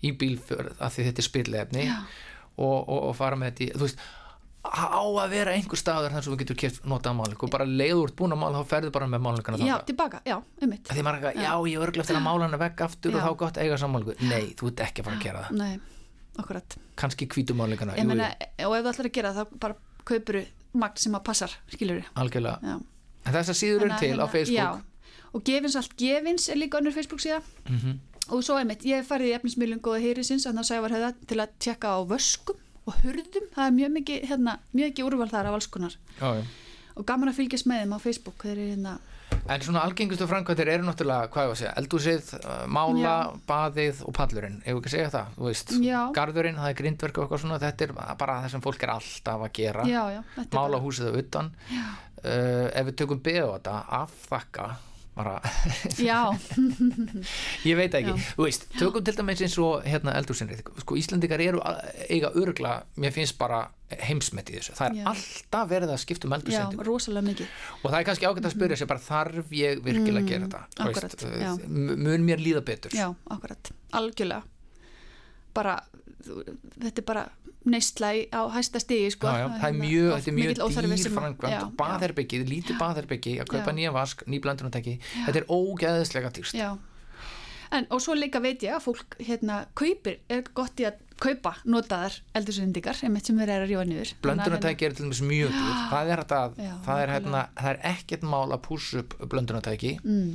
í 0.00 0.14
bílfjörð 0.22 0.80
að 0.80 0.96
því 0.96 1.06
þetta 1.10 1.22
er 1.24 1.28
spillefni 1.28 1.84
og, 1.90 2.78
og, 2.80 2.96
og 3.10 3.14
fara 3.20 3.36
með 3.36 3.52
þetta 3.52 3.66
í, 3.66 3.70
þú 3.76 3.86
veist 3.88 4.08
á 4.60 5.00
að 5.00 5.30
vera 5.32 5.52
einhver 5.56 5.80
staður 5.80 6.12
þar 6.12 6.24
sem 6.24 6.32
þú 6.34 6.38
getur 6.42 6.58
keft 6.60 6.88
notað 6.88 7.16
málingu 7.16 7.46
og 7.46 7.52
bara 7.52 7.64
leiður 7.68 8.02
úr 8.02 8.12
búin 8.16 8.34
að 8.36 8.40
mála 8.42 8.60
þá 8.60 8.72
ferðu 8.74 8.90
bara 8.92 9.08
með 9.08 9.22
málingana 9.24 9.60
Já, 9.68 9.76
tilbaka, 9.88 10.20
já, 10.24 10.36
er 10.60 10.74
eitthvað, 10.74 11.38
já. 11.40 11.52
Ég 11.64 11.76
er 11.76 11.86
örglega 11.86 12.04
eftir 12.04 12.18
að 12.18 12.26
mála 12.26 12.44
hana 12.48 12.60
vekk 12.60 12.84
aftur 12.84 13.14
og 13.14 13.20
Já. 13.20 13.24
þá 13.24 13.30
er 13.30 13.38
gott 13.40 13.60
eiga 13.60 13.78
sammálingu 13.80 14.16
nei, 14.28 14.52
þú 14.60 14.68
ert 14.68 14.82
ekki 14.84 15.00
að 15.00 15.08
fara 15.08 15.16
að 15.16 15.24
gera 15.24 15.44
það. 15.46 15.62
Nei, 15.62 15.99
akkurat. 16.38 16.76
kannski 16.96 17.26
jú, 18.60 18.68
og 18.68 18.76
ef 18.76 18.84
þú 18.84 18.90
ætlar 18.92 19.06
að 19.06 19.12
gera 19.12 19.32
það, 19.34 19.46
þá 19.50 19.58
bara 19.60 19.74
kaupuru 20.04 20.44
magn 20.72 20.96
sem 20.96 21.14
að 21.14 21.24
passar, 21.24 21.56
skilur 21.72 22.04
algjörlega. 22.14 22.58
Já. 22.62 22.76
en 23.26 23.34
þess 23.34 23.50
að 23.50 23.58
síður 23.60 23.86
að 23.90 23.98
til 23.98 24.12
á 24.14 24.16
hérna- 24.16 24.30
Facebook. 24.30 24.58
Já, 24.58 24.80
og 25.34 25.44
gefins 25.44 25.76
allt 25.76 25.96
gefins 25.96 26.48
er 26.48 26.56
líka 26.56 26.78
önnur 26.78 26.92
Facebook 26.92 27.20
síða. 27.20 27.42
Mhm. 27.68 27.98
og 28.30 28.44
svo 28.44 28.54
einmitt, 28.58 28.84
ég 28.86 29.02
farið 29.04 29.26
í 29.26 29.34
efnismiðlun 29.34 29.80
góða 29.82 30.00
heyrisins 30.00 30.46
að 30.46 30.54
það 30.60 30.68
sævar 30.68 30.90
hefða 30.94 31.14
til 31.26 31.38
að 31.38 31.48
tjekka 31.58 31.88
á 31.90 31.98
vöskum 32.06 32.56
og 32.86 32.94
hurðum, 33.02 33.46
það 33.56 33.66
er 33.66 33.72
mjög 33.74 33.90
mikið 33.96 34.28
hérna, 34.30 34.58
mjög 34.72 34.90
ekki 34.92 35.02
úrval 35.02 35.28
þar 35.28 35.46
af 35.46 35.54
alls 35.54 35.66
konar. 35.66 35.96
Já, 36.20 36.38
já. 36.38 36.44
og 36.96 37.06
gaman 37.06 37.28
að 37.28 37.38
fylgjast 37.40 37.66
með 37.66 37.80
þeim 37.82 37.94
á 37.94 37.98
Facebook. 37.98 38.38
Þeir 38.44 38.52
eru 38.52 38.68
hérna, 38.70 38.98
en 39.48 39.64
svona 39.64 39.84
algengustu 39.86 40.26
framkvæmdir 40.30 40.70
eru 40.74 40.86
náttúrulega 40.88 41.30
hvað 41.32 41.46
ég 41.46 41.50
var 41.50 41.56
að 41.56 41.60
segja, 41.62 41.72
eldúsið, 41.80 42.32
uh, 42.40 42.66
mála 42.68 43.14
baðið 43.48 44.02
og 44.06 44.16
pallurinn, 44.16 44.60
ef 44.64 44.74
ekki 44.74 44.90
að 44.90 44.96
segja 44.96 45.14
það 45.14 45.32
þú 45.38 45.48
veist, 45.48 45.74
Já. 45.86 46.00
garðurinn, 46.18 46.60
það 46.60 46.72
er 46.74 46.78
grindverk 46.82 47.18
og 47.18 47.24
eitthvað 47.26 47.42
svona, 47.44 47.62
þetta 47.64 47.88
er 47.88 47.96
bara 48.20 48.36
það 48.44 48.54
sem 48.54 48.66
fólk 48.66 48.84
er 48.86 48.94
alltaf 48.96 49.46
að 49.46 49.56
gera. 49.60 49.88
Já, 49.88 50.02
já, 50.18 50.20
mála 50.42 50.52
bara, 50.52 50.84
húsið 50.84 51.08
það 51.10 51.18
utan. 51.24 51.50
Uh, 52.20 52.68
ef 52.76 52.86
við 52.90 52.96
tökum 53.00 53.20
beða 53.24 53.54
þetta 53.56 53.76
afþakka 54.02 54.68
bara, 55.20 55.36
já, 56.00 56.20
ég 57.68 57.76
veit 57.78 57.94
ekki. 58.00 58.14
Já. 58.14 58.30
þú 58.38 58.46
veist, 58.46 58.64
tökum 58.78 59.04
til 59.06 59.14
dæmis 59.18 59.42
eins 59.44 59.56
og 59.62 59.84
hérna 59.86 60.14
eldúsinrið, 60.20 60.62
sko 60.84 60.96
Íslendingar 61.00 61.42
eru 61.44 61.60
eiga 62.08 62.32
örgla, 62.40 62.78
mér 63.00 63.12
finnst 63.14 63.36
bara 63.40 63.66
heimsmet 64.06 64.50
í 64.52 64.54
þessu, 64.58 64.74
það 64.78 64.92
er 64.92 64.98
Já. 65.00 65.04
alltaf 65.10 65.70
verið 65.72 65.90
að 65.96 66.00
skipta 66.04 66.28
um 66.28 66.32
já, 66.34 66.38
eldúsendingu 66.40 66.84
rosalega 66.86 67.26
mikið. 67.26 67.48
Og 67.80 67.86
það 67.90 67.98
er 68.00 68.06
kannski 68.10 68.28
ágætt 68.30 68.46
að 68.46 68.54
spyrja 68.54 68.76
sér 68.80 68.90
bara 68.92 69.02
þarf 69.02 69.50
ég 69.58 69.80
virkilega 69.82 70.22
að 70.22 70.28
gera 70.30 70.46
þetta? 70.46 70.60
Mm, 70.70 70.84
akkurat, 70.86 71.16
uh, 71.26 71.36
já. 71.42 71.50
m- 71.66 71.96
mun 72.06 72.26
mér 72.28 72.42
líða 72.44 72.62
betur? 72.70 72.94
Já, 72.94 73.08
akkurat, 73.34 73.72
algjörlega. 73.98 74.44
Bara, 75.58 75.74
þetta 76.22 77.02
er 77.02 77.06
bara 77.08 77.24
neistla 77.70 78.10
í- 78.18 78.28
á 78.34 78.42
hæsta 78.54 78.80
stigi 78.82 79.10
sko. 79.14 79.26
Já, 79.30 79.38
já, 79.40 79.48
það 79.48 79.56
er 79.56 79.72
Hérna, 79.72 79.84
mjög, 79.86 80.10
þetta 80.16 80.30
er 80.32 80.36
mjög 80.40 80.50
dýr 80.50 80.60
að- 80.60 81.64
og 81.64 81.72
baðherbyggið, 81.80 82.46
lítið 82.52 82.78
baðherbyggi 82.82 83.34
að 83.40 83.50
kaupa 83.54 83.72
nýja 83.78 83.92
vask, 83.96 84.24
ný 84.26 84.40
blöndunatæki 84.44 84.94
þetta 85.26 85.36
er 85.42 85.46
ógeðislega 85.48 86.30
dýrst 86.38 86.54
en 87.72 87.86
og 87.94 88.00
svo 88.02 88.16
líka 88.18 88.40
veit 88.42 88.62
ég 88.66 88.74
að 88.74 88.82
fólk 88.82 89.14
hérna 89.22 89.60
kaupir, 89.78 90.16
er 90.28 90.42
gott 90.54 90.80
í 90.82 90.86
að 90.88 90.96
kaupa 91.20 91.52
notaðar 91.70 92.16
eldursendingar 92.34 92.96
einmitt 93.06 93.26
sem 93.28 93.36
verið 93.38 93.54
er 93.54 93.62
að 93.62 93.70
rífa 93.70 93.84
Þannig 94.10 94.16
að 94.16 94.24
blöndunatæki 94.26 94.86
er 94.88 94.92
til 94.96 95.04
dæmis 95.06 95.20
mjög 95.22 95.52
dýr. 95.54 95.76
Það 95.92 96.10
er, 96.14 96.22
þetta, 96.24 96.40
Já, 96.64 96.72
það, 96.86 97.02
er 97.04 97.12
hérna, 97.14 97.42
það 97.60 97.70
er 97.70 97.78
ekkert 97.92 98.22
mál 98.32 98.48
að 98.56 98.62
pússa 98.66 98.98
upp 99.04 99.14
blöndunatæki 99.30 99.92
hérna- 100.00 100.02
mm, 100.02 100.32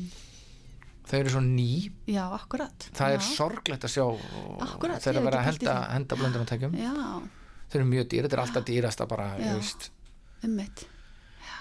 þau 1.06 1.18
eru 1.20 1.34
svo 1.36 1.42
ný. 1.46 1.70
Já, 2.10 2.26
það 2.36 3.16
er 3.16 3.22
já, 3.22 3.28
sorglegt 3.28 3.88
að 3.88 3.94
sjá 3.96 4.06
Akkurat, 4.66 5.02
ég 5.06 5.20
að 5.20 5.28
vera 5.30 5.42
að 5.42 5.48
henda, 5.52 5.76
henda 5.94 6.20
blöndunatækjum 6.20 6.78
Já, 6.80 6.94
þau 7.70 7.78
eru 7.80 7.88
mjög 7.92 8.10
dýr, 8.12 8.28
þetta 8.28 8.38
er 8.38 8.44
alltaf 8.46 8.68
dýrasta 8.70 9.08
bara, 9.10 9.30
Já. 9.40 9.48
þú 9.48 9.56
veist. 9.60 9.90
Já. 11.46 11.60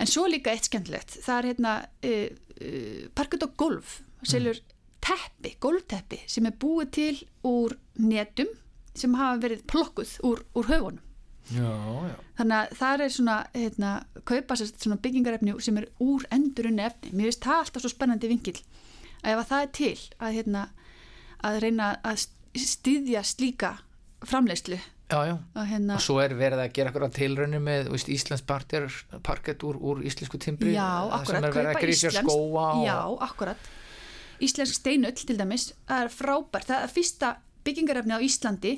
En 0.00 0.10
svo 0.10 0.26
líka 0.30 0.52
eitt 0.52 0.68
skemmtilegt. 0.68 1.18
Það 1.24 1.38
er 1.38 1.50
hérna 1.52 1.74
uh, 1.82 2.26
uh, 2.56 3.02
parkut 3.16 3.46
og 3.48 3.56
golf 3.60 4.00
selur 4.26 4.58
teppi, 5.02 5.56
golfteppi 5.62 6.20
sem 6.30 6.46
er 6.46 6.58
búið 6.62 6.92
til 6.94 7.14
úr 7.48 7.74
netum 7.98 8.50
sem 8.94 9.14
hafa 9.16 9.40
verið 9.42 9.64
plokkuð 9.70 10.18
úr, 10.28 10.44
úr 10.58 10.68
höfunum 10.68 11.00
já, 11.50 11.72
já, 12.08 12.16
þannig 12.38 12.56
að 12.58 12.76
það 12.78 13.04
er 13.04 13.14
svona 13.16 13.36
hérna, 13.56 13.90
kaupa 14.28 14.58
sér 14.58 14.70
svona 14.72 15.00
byggingarefni 15.02 15.56
sem 15.64 15.80
er 15.80 15.88
úr 16.02 16.26
endurunni 16.34 16.86
efni. 16.86 17.12
Mér 17.12 17.30
finnst 17.30 17.46
það 17.48 17.64
alltaf 17.64 17.84
svo 17.84 17.92
spennandi 17.92 18.30
vinkil 18.30 18.56
að 19.22 19.34
ef 19.34 19.42
að 19.42 19.50
það 19.50 19.66
er 19.66 19.70
til 19.78 19.92
að, 20.18 20.38
hérna, 20.38 20.64
að 21.42 21.60
reyna 21.64 21.92
að 22.06 22.26
styðja 22.62 23.22
slíka 23.26 23.76
framleiðslu. 24.26 24.78
Já, 25.12 25.18
já. 25.28 25.34
Og 25.36 25.66
hérna, 25.68 25.96
og 25.98 26.04
svo 26.04 26.16
er 26.22 26.32
verið 26.38 26.62
að 26.62 26.72
gera 26.72 26.88
eitthvað 26.88 27.16
tilraunir 27.18 27.60
með 27.60 27.90
veist, 27.92 28.08
Íslands 28.08 28.44
parkett 28.46 29.64
úr, 29.66 29.76
úr 29.76 30.00
íslensku 30.08 30.40
timbri 30.40 30.72
já, 30.72 30.86
það 30.88 31.16
akkurat, 31.18 31.26
sem 31.26 31.56
verið 31.58 31.72
að 31.72 31.80
kaupa 31.82 32.12
skóa 32.16 32.66
og, 32.70 32.84
já, 32.86 32.96
akkurat. 33.28 33.68
Íslensk 34.42 34.78
steinull 34.78 35.12
til 35.18 35.36
dæmis, 35.38 35.68
það 35.90 36.06
er 36.06 36.14
frábært. 36.14 36.70
Það 36.70 36.86
er 36.86 36.94
fyrsta 36.94 37.34
byggingarefni 37.66 38.16
á 38.16 38.20
Íslandi 38.24 38.72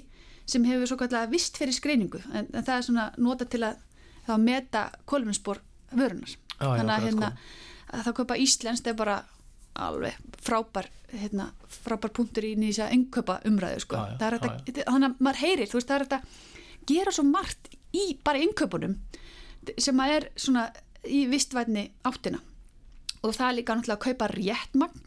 sem 0.46 0.64
hefur 0.68 0.90
svo 0.90 0.98
kallega 1.00 1.30
vist 1.32 1.58
fyrir 1.58 1.76
skreiningu. 1.76 2.20
En, 2.32 2.48
en 2.52 2.64
það 2.64 2.76
er 2.76 2.86
svona 2.88 3.06
nota 3.16 3.46
til 3.48 3.62
að 3.66 3.80
þá 4.24 4.34
meta 4.40 4.88
koluminspor 5.08 5.60
vörunar 5.94 6.32
já, 6.32 6.64
þannig 6.64 6.94
að 6.94 7.06
hérna 7.08 7.30
sko. 7.30 7.62
að 7.90 8.04
það 8.06 8.16
kaupa 8.18 8.38
íslenskt 8.40 8.90
er 8.90 8.98
bara 8.98 9.16
alveg 9.74 10.18
frábær 10.44 10.88
hérna, 11.14 11.48
frábær 11.70 12.12
punktur 12.14 12.46
í 12.46 12.54
nýsa 12.58 12.88
ennkaupa 12.94 13.40
umræðu 13.48 13.84
sko. 13.84 13.98
Já, 13.98 14.16
já, 14.18 14.38
já, 14.38 14.54
þetta, 14.66 14.86
þannig 14.88 15.08
að 15.08 15.22
maður 15.26 15.42
heyrir 15.42 15.72
veist, 15.74 15.88
það 15.90 15.96
er 15.96 16.06
þetta 16.06 16.20
gera 16.90 17.14
svo 17.14 17.24
margt 17.28 17.70
í 17.94 18.04
bara 18.24 18.42
innkaupunum 18.42 18.96
sem 19.80 20.02
að 20.02 20.14
er 20.18 20.28
svona 20.36 20.68
í 21.04 21.24
vistvætni 21.30 21.88
áttina. 22.08 22.40
Og 23.24 23.32
það 23.32 23.48
er 23.48 23.56
líka 23.58 23.76
náttúrulega 23.76 24.00
að 24.00 24.06
kaupa 24.08 24.30
rétt 24.34 24.78
magn 24.78 25.04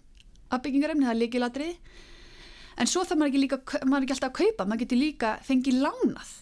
af 0.48 0.62
byggingarefni, 0.64 1.06
það 1.06 1.14
er 1.14 1.22
líkilatriði 1.22 1.74
en 2.78 2.90
svo 2.90 3.04
þarf 3.04 3.20
maður 3.20 3.32
ekki 3.32 3.44
líka 3.44 3.86
maður 3.86 4.08
ekki 4.08 4.16
alltaf 4.18 4.30
að 4.30 4.38
kaupa, 4.42 4.66
maður 4.66 4.84
getur 4.84 5.02
líka 5.02 5.32
fengið 5.48 5.80
lánað. 5.86 6.34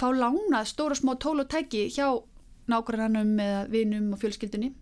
Fá 0.00 0.06
lánað 0.16 0.70
stóra 0.70 0.98
smá 0.98 1.14
tól 1.20 1.38
og 1.42 1.50
tæki 1.52 1.86
hjá 1.92 2.06
nágrannanum 2.70 3.38
eða 3.42 3.62
vinum 3.72 4.12
og 4.14 4.22
fjölskyldunni. 4.22 4.72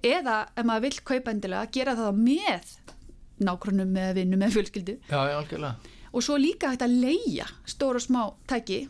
Eða 0.00 0.42
ef 0.56 0.64
maður 0.64 0.86
vill 0.88 1.04
kaupa 1.12 1.32
endilega 1.34 1.72
gera 1.74 1.96
það 1.98 2.20
með 2.20 2.74
nágrannum 3.44 3.96
eða 3.96 4.16
vinum 4.16 4.44
eða 4.44 4.56
fjölskyldu. 4.56 4.96
Já, 5.08 5.74
og 6.10 6.24
svo 6.24 6.36
líka 6.40 6.72
hægt 6.72 6.84
að 6.84 6.96
leia 7.04 7.46
stóra 7.68 8.00
smá 8.02 8.22
tæki 8.50 8.82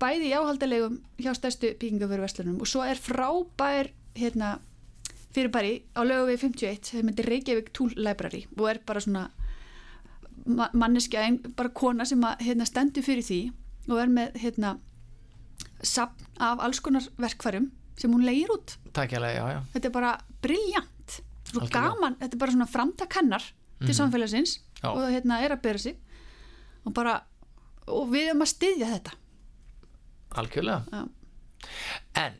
bæði 0.00 0.30
í 0.30 0.36
áhaldalegum 0.36 0.98
hjá 1.18 1.32
stærstu 1.36 1.72
byggingaföruverslunum 1.80 2.60
og 2.62 2.70
svo 2.70 2.84
er 2.86 3.00
frábær 3.00 3.90
hérna, 4.18 4.58
fyrirbæri 5.34 5.82
á 5.96 6.00
lögu 6.06 6.28
við 6.30 6.44
51 6.46 6.92
sem 6.92 7.10
heitir 7.10 7.28
Reykjavík 7.32 7.72
Tool 7.74 7.94
Library 7.96 8.44
og 8.56 8.68
er 8.70 8.82
bara 8.86 9.02
svona 9.02 9.28
manneskja, 10.48 11.26
bara 11.56 11.72
kona 11.76 12.06
sem 12.08 12.22
að, 12.24 12.44
hérna, 12.48 12.66
stendur 12.68 13.04
fyrir 13.06 13.26
því 13.26 13.40
og 13.88 14.00
er 14.02 14.12
með 14.12 14.38
hérna, 14.42 14.76
sapn 15.82 16.26
af 16.42 16.62
alls 16.64 16.80
konar 16.84 17.06
verkfærum 17.20 17.70
sem 17.98 18.12
hún 18.12 18.24
leir 18.26 18.50
út. 18.54 18.76
Takkjalega, 18.94 19.38
já, 19.38 19.56
já, 19.56 19.60
þetta 19.74 19.90
er 19.90 19.94
bara 19.94 20.12
gaman, 21.72 22.16
þetta 22.20 22.34
er 22.34 22.40
bara 22.42 22.54
svona 22.54 22.68
framtakennar 22.68 23.44
til 23.78 23.94
samfélagsins 23.94 24.58
Já. 24.82 24.90
og 24.90 25.06
hérna 25.10 25.40
er 25.44 25.54
að 25.54 25.62
bera 25.62 25.78
sig. 25.82 25.96
Og 26.84 26.94
bara 26.94 27.20
og 27.88 28.10
við 28.12 28.30
erum 28.30 28.44
að 28.44 28.52
styðja 28.52 28.90
þetta. 28.96 29.16
Algjörlega. 30.38 30.82
Já. 30.92 31.06
en 32.20 32.34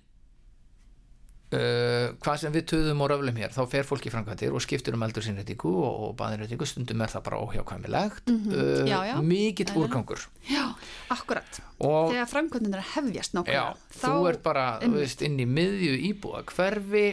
uh, 1.57 1.88
hvað 2.29 2.41
sem 2.43 2.53
við 2.53 2.65
töðum 2.69 3.01
og 3.01 3.09
röflum 3.15 3.39
hér 3.41 3.53
þá 3.57 3.61
fer 3.73 3.87
fólk 3.89 4.05
í 4.05 4.11
framkvæmdir 4.13 4.53
og 4.53 4.61
skiptir 4.61 4.93
um 4.99 5.05
eldursinnréttingu 5.07 5.71
og, 5.81 5.95
og 6.05 6.11
baðinréttingu. 6.21 6.67
Stundum 6.69 7.01
er 7.01 7.09
það 7.15 7.23
bara 7.31 7.39
óhjákvæmilegt. 7.47 8.29
Uh, 8.29 8.35
Mhm. 8.39 8.87
Já, 8.91 8.99
já. 9.09 9.15
mikill 9.25 9.73
úrgangur. 9.81 10.27
Já, 10.51 10.65
akkurat. 11.11 11.61
Og 11.81 12.13
þegar 12.13 12.29
framkvæmdinn 12.35 12.77
að 12.77 12.85
hefjast 12.95 13.33
já, 13.33 13.39
nákvæmlega 13.41 14.03
þú 14.03 14.29
ert 14.29 14.43
bara 14.45 14.67
einmitt. 14.83 15.01
veist, 15.01 15.23
inn 15.25 15.39
í 15.41 15.47
miðju 15.49 15.97
íbúða 16.13 16.45
hverfi 16.53 17.07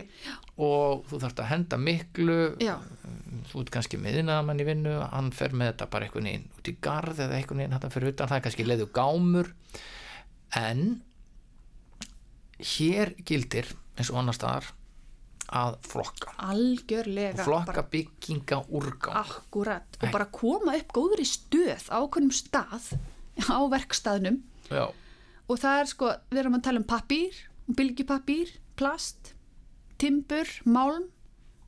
og 0.57 1.05
þú 1.09 1.19
þarfst 1.23 1.39
að 1.43 1.49
henda 1.53 1.77
miklu. 1.77 2.37
Já, 2.59 2.75
þú 3.51 3.61
ert 3.63 3.71
kannski 3.71 3.97
miðinaðamann 4.01 4.59
í 4.59 4.65
vinnu 4.67 4.95
hann 5.11 5.31
fer 5.31 5.49
með 5.55 5.71
þetta 5.73 5.89
bara 5.91 6.05
einhvern 6.09 6.27
veginn 6.27 6.47
út 6.59 6.67
í 6.71 6.75
garð 6.81 7.19
eða 7.23 7.39
einhvern 7.39 7.59
veginn 7.63 7.75
hann 7.79 7.91
fyrir 7.95 8.11
utan. 8.13 8.27
Það 8.27 8.37
er 8.41 8.45
kannski 8.49 8.65
leiðu 8.67 8.87
gámur. 8.91 9.51
En 10.55 11.01
hér 12.59 13.13
gildir 13.27 13.67
eins 13.97 14.09
og 14.11 14.19
annar 14.21 14.35
staðar 14.37 14.69
að 15.53 15.75
flokka. 15.85 16.33
Algjörlega 16.49 17.39
og 17.43 17.47
flokka 17.49 17.83
bygginga 17.91 18.61
úrgang. 18.69 19.17
Akkurat. 19.21 19.97
Og 20.01 20.11
bara 20.11 20.25
koma 20.33 20.75
upp 20.79 20.93
góðri 20.95 21.25
stöð 21.29 21.89
á 21.91 21.97
okkurum 22.01 22.31
stað 22.33 22.93
á 23.51 23.59
verkstaðnum. 23.71 24.41
Já, 24.71 24.87
og 25.45 25.59
það 25.61 25.81
er 25.81 25.91
sko, 25.91 26.13
við 26.31 26.41
erum 26.41 26.57
að 26.57 26.63
tala 26.69 26.81
um 26.81 26.87
pappír 26.89 27.35
bylgjupapír, 27.65 28.51
plast 28.77 29.33
timbur, 30.01 30.49
málm 30.69 31.07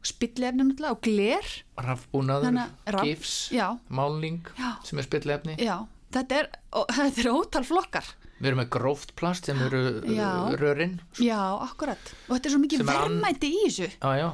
spillefni 0.05 0.63
náttúrulega 0.63 0.93
og 0.93 1.01
gler. 1.03 1.47
Rafbúnaður, 1.81 2.59
raf- 2.93 3.03
gifs 3.07 3.49
já, 3.51 3.77
málning 3.89 4.41
Já. 4.57 4.77
sem 4.85 4.99
er 5.01 5.07
spillefni 5.07 5.55
já, 5.59 5.77
þetta 6.13 6.37
er, 6.41 6.49
og, 6.71 6.85
þetta 6.93 7.23
er 7.25 7.29
ótal 7.33 7.65
flokkar 7.67 8.05
við 8.39 8.49
erum 8.51 8.59
með 8.61 8.69
gróft 8.75 9.15
plast 9.17 9.45
sem 9.49 9.59
eru 9.65 9.81
Já. 10.13 10.29
rörin 10.61 10.99
já, 11.19 11.39
akkurat 11.65 12.11
og 12.27 12.35
þetta 12.35 12.49
er 12.49 12.53
svo 12.53 12.61
mikið 12.63 12.83
er 12.83 12.89
verðmæti 12.91 13.49
í 13.49 13.61
þessu 13.65 13.87
já, 13.89 14.11
já. 14.21 14.27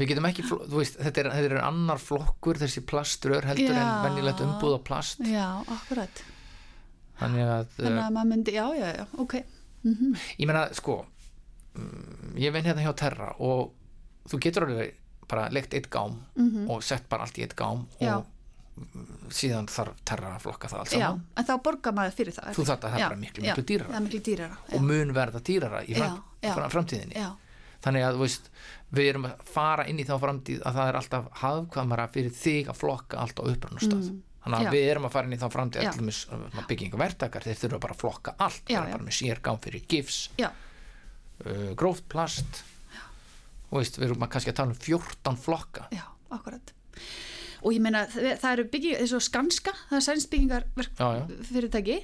við 0.00 0.08
getum 0.12 0.28
ekki, 0.30 0.44
veist, 0.72 0.96
þetta 1.02 1.20
er, 1.24 1.30
þetta 1.36 1.50
er 1.52 1.64
annar 1.66 2.00
flokkur 2.00 2.60
þessi 2.62 2.84
plaströr 2.88 3.44
heldur 3.50 3.76
Já. 3.76 3.82
en 3.82 4.06
venjulegt 4.08 4.40
umbúð 4.46 4.78
á 4.78 4.80
plast 4.88 5.20
já, 5.28 5.46
akkurat 5.68 6.24
þannig 7.20 7.44
að, 7.58 7.66
þannig 7.76 8.00
uh, 8.00 8.20
að 8.22 8.30
myndi, 8.32 8.56
já, 8.56 8.66
já, 8.78 8.88
já, 9.02 9.04
ok 9.20 9.34
ég 10.38 10.46
meina, 10.48 10.64
sko 10.74 11.00
mm, 11.76 12.34
ég 12.40 12.52
vinn 12.54 12.66
hérna 12.70 12.82
hjá 12.86 12.92
Terra 13.04 13.32
og 13.42 13.72
þú 14.30 14.40
getur 14.46 14.66
alveg 14.68 14.96
bara 15.28 15.48
leikt 15.52 15.74
eitt 15.74 15.88
gám 15.92 16.16
og 16.70 16.82
sett 16.84 17.04
bara 17.10 17.24
allt 17.26 17.38
í 17.38 17.44
eitt 17.46 17.54
gám 17.58 17.84
Mhm. 18.00 18.06
Já. 18.06 18.16
Mm, 18.76 19.30
síðan 19.34 19.68
þarf 19.72 20.00
Terra 20.08 20.32
að 20.36 20.42
flokka 20.46 20.68
það 20.72 20.82
allt 20.84 20.92
saman. 20.94 21.22
en 21.36 21.48
þá 21.48 21.54
borgar 21.66 21.96
maður 21.98 22.16
fyrir 22.18 22.36
það. 22.38 22.50
Þú 22.56 22.66
þarft 22.70 22.84
að 22.88 22.96
það 22.96 23.06
er 23.10 23.16
miklu, 23.22 23.44
miklu 23.46 23.64
dýrara. 23.72 23.90
það 23.92 24.00
er 24.00 24.06
miklu 24.08 24.22
dýrara 24.30 24.58
og 24.78 24.84
mun 24.88 25.14
verða 25.16 25.42
dýrara 25.50 25.84
í 25.84 25.94
fram, 25.98 26.18
Já, 26.42 26.48
já. 26.48 26.54
fram, 26.56 26.70
framtíðinni. 26.76 27.14
já, 27.20 27.30
þannig 27.86 28.06
að 28.08 28.18
veist, 28.22 28.50
við 28.92 29.08
erum 29.12 29.24
að 29.30 29.46
fara 29.52 29.86
inn 29.90 29.98
í 30.02 30.04
þá 30.08 30.12
framtíð 30.22 30.60
að 30.68 30.76
það 30.80 30.90
er 30.92 30.98
alltaf 31.02 31.30
hafkvæmara 31.42 32.08
fyrir 32.14 32.34
þig 32.36 32.68
að 32.72 32.78
flokka 32.82 33.18
allt 33.22 33.40
á 33.40 33.42
upprannastað 33.52 34.02
þannig 34.02 34.18
að 34.18 34.20
Mm. 34.42 34.72
Við 34.74 34.84
erum 34.90 35.04
að 35.06 35.12
fara 35.14 35.28
inn 35.28 35.34
í 35.36 35.38
þá 35.38 35.44
framtíð 35.54 35.84
allir 35.86 36.64
byggingavertakar, 36.66 37.44
þeir 37.46 37.58
þurfa 37.60 37.78
bara 37.84 37.94
að 37.94 38.00
flokka 38.00 38.32
allt 38.42 38.70
eru 38.74 38.88
já. 38.88 38.94
bara 38.96 39.04
með 39.06 39.14
sérgám 39.14 39.60
fyrir 39.62 39.84
gifs 39.86 40.16
uh, 40.42 41.74
gróft 41.78 42.08
plast. 42.10 42.64
Og 43.70 43.78
veist, 43.78 44.00
við 44.02 44.08
erum 44.10 44.24
að 44.26 44.32
kannski 44.34 44.50
að 44.50 44.56
tala 44.58 44.74
um 44.74 44.80
14 44.82 45.38
flokka. 45.44 45.86
Já, 45.94 46.02
akkurat 46.34 46.72
og 47.62 47.74
ég 47.74 47.82
meina, 47.82 48.04
það, 48.10 48.50
eru 48.52 48.68
bygging 48.72 49.00
eins 49.00 49.14
og 49.16 49.24
Skanska, 49.24 49.74
það 49.88 49.98
er 49.98 50.06
sænsbyggingar 50.08 50.68
fyrirtæki. 51.48 51.98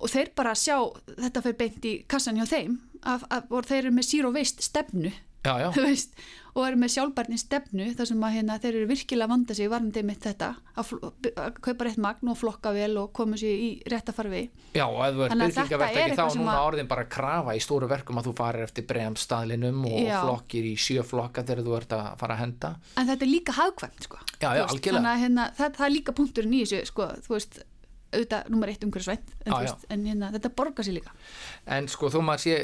Og 0.00 0.08
þeir 0.08 0.30
bara 0.36 0.54
sjá, 0.56 0.76
þetta 1.10 1.42
fyrir 1.44 1.58
beint 1.60 1.84
í 1.86 1.94
kassan 2.08 2.38
hjá 2.40 2.46
þeim, 2.48 2.78
að, 3.04 3.26
að, 3.30 3.50
og 3.52 3.68
þeir 3.68 3.82
eru 3.82 3.96
með 3.96 4.08
zero 4.10 4.30
waste 4.34 4.64
stefnu 4.64 5.12
já, 5.44 5.52
já, 5.62 5.68
veist, 5.86 6.14
og 6.50 6.64
eru 6.66 6.78
með 6.80 6.92
sjálfbarni 6.94 7.38
stefnu 7.38 7.86
þar 7.96 8.08
sem 8.10 8.24
að 8.26 8.34
hérna, 8.36 8.56
þeir 8.62 8.78
eru 8.80 8.88
virkilega 8.90 9.30
vanda 9.30 9.56
sig 9.56 9.70
varandi 9.70 10.02
mitt 10.06 10.26
þetta, 10.26 10.50
að, 10.80 10.92
að 11.30 11.60
kaupa 11.62 11.86
rétt 11.86 12.00
magn 12.02 12.32
og 12.32 12.38
flokka 12.40 12.72
vel 12.74 12.90
og 13.00 13.12
koma 13.16 13.38
sér 13.40 13.54
í 13.54 13.70
rétt 13.90 14.10
að 14.10 14.18
fara 14.18 14.32
við 14.32 14.48
já, 14.76 14.84
og 14.86 15.00
ef 15.06 15.16
þú 15.16 15.24
ert 15.26 15.36
er 15.36 15.42
byggingavertaki 15.44 16.18
þá 16.18 16.24
er 16.26 16.38
núna 16.40 16.58
orðin 16.66 16.90
bara 16.90 17.06
að 17.06 17.12
krafa 17.16 17.56
í 17.56 17.62
stóru 17.64 17.90
verkum 17.90 18.20
að 18.20 18.30
þú 18.30 18.36
farir 18.42 18.66
eftir 18.66 18.88
bremstaðlinum 18.90 19.84
og 19.88 19.98
Já. 20.04 20.18
flokkir 20.24 20.70
í 20.70 20.74
sjö 20.80 21.04
flokka 21.06 21.46
þegar 21.46 21.66
þú 21.66 21.76
ert 21.80 21.96
að 21.96 22.08
fara 22.20 22.36
að 22.36 22.44
henda 22.44 22.72
en 23.00 23.10
þetta 23.12 23.26
er 23.26 23.30
líka 23.30 23.56
hagkvæmt 23.56 24.08
sko. 24.08 24.22
Já, 24.40 24.50
já, 24.56 24.64
algjörlega. 24.66 24.96
þannig 24.96 25.12
að 25.12 25.22
hérna, 25.24 25.50
það, 25.58 25.76
það 25.78 25.86
er 25.86 25.94
líka 25.94 26.16
punkturinn 26.16 26.56
í 26.56 26.64
þessu 26.64 26.90
sko, 26.90 27.08
þú 27.26 27.36
veist, 27.36 27.60
auðvitað 28.10 28.50
nummer 28.50 28.70
eitt 28.72 28.84
umhverfisvænt 28.86 29.32
en, 29.44 29.52
Já, 29.52 29.54
já. 29.54 29.58
veist, 29.62 29.86
en 29.94 30.04
hérna, 30.08 30.30
þetta 30.34 30.50
borgar 30.58 30.86
sér 30.86 30.96
líka 30.98 31.14
en 31.76 31.88
sko 31.92 32.10
þó 32.10 32.20
maður 32.26 32.44
sé 32.44 32.58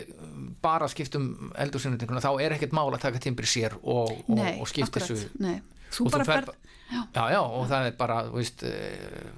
bara 0.65 0.89
skipt 0.91 1.17
um 1.19 1.53
eldursinnutinguna 1.65 2.23
þá 2.25 2.31
er 2.43 2.57
ekkert 2.57 2.75
mál 2.77 2.89
að 2.91 3.03
taka 3.07 3.23
timbri 3.23 3.47
sér 3.51 3.79
og, 3.83 4.13
og, 4.27 4.37
Nei, 4.39 4.55
og 4.61 4.71
skipta 4.71 5.03
þessu 5.03 5.31
nei. 5.43 5.59
þú 5.95 6.09
og 6.09 6.15
bara 6.17 6.29
fer 6.29 6.47
berð 6.49 6.55
já, 6.91 7.25
já, 7.37 7.41
og 7.43 7.67
það 7.71 7.91
er 7.91 7.99
bara 7.99 8.21
veist 8.35 8.67
uh, 8.67 9.35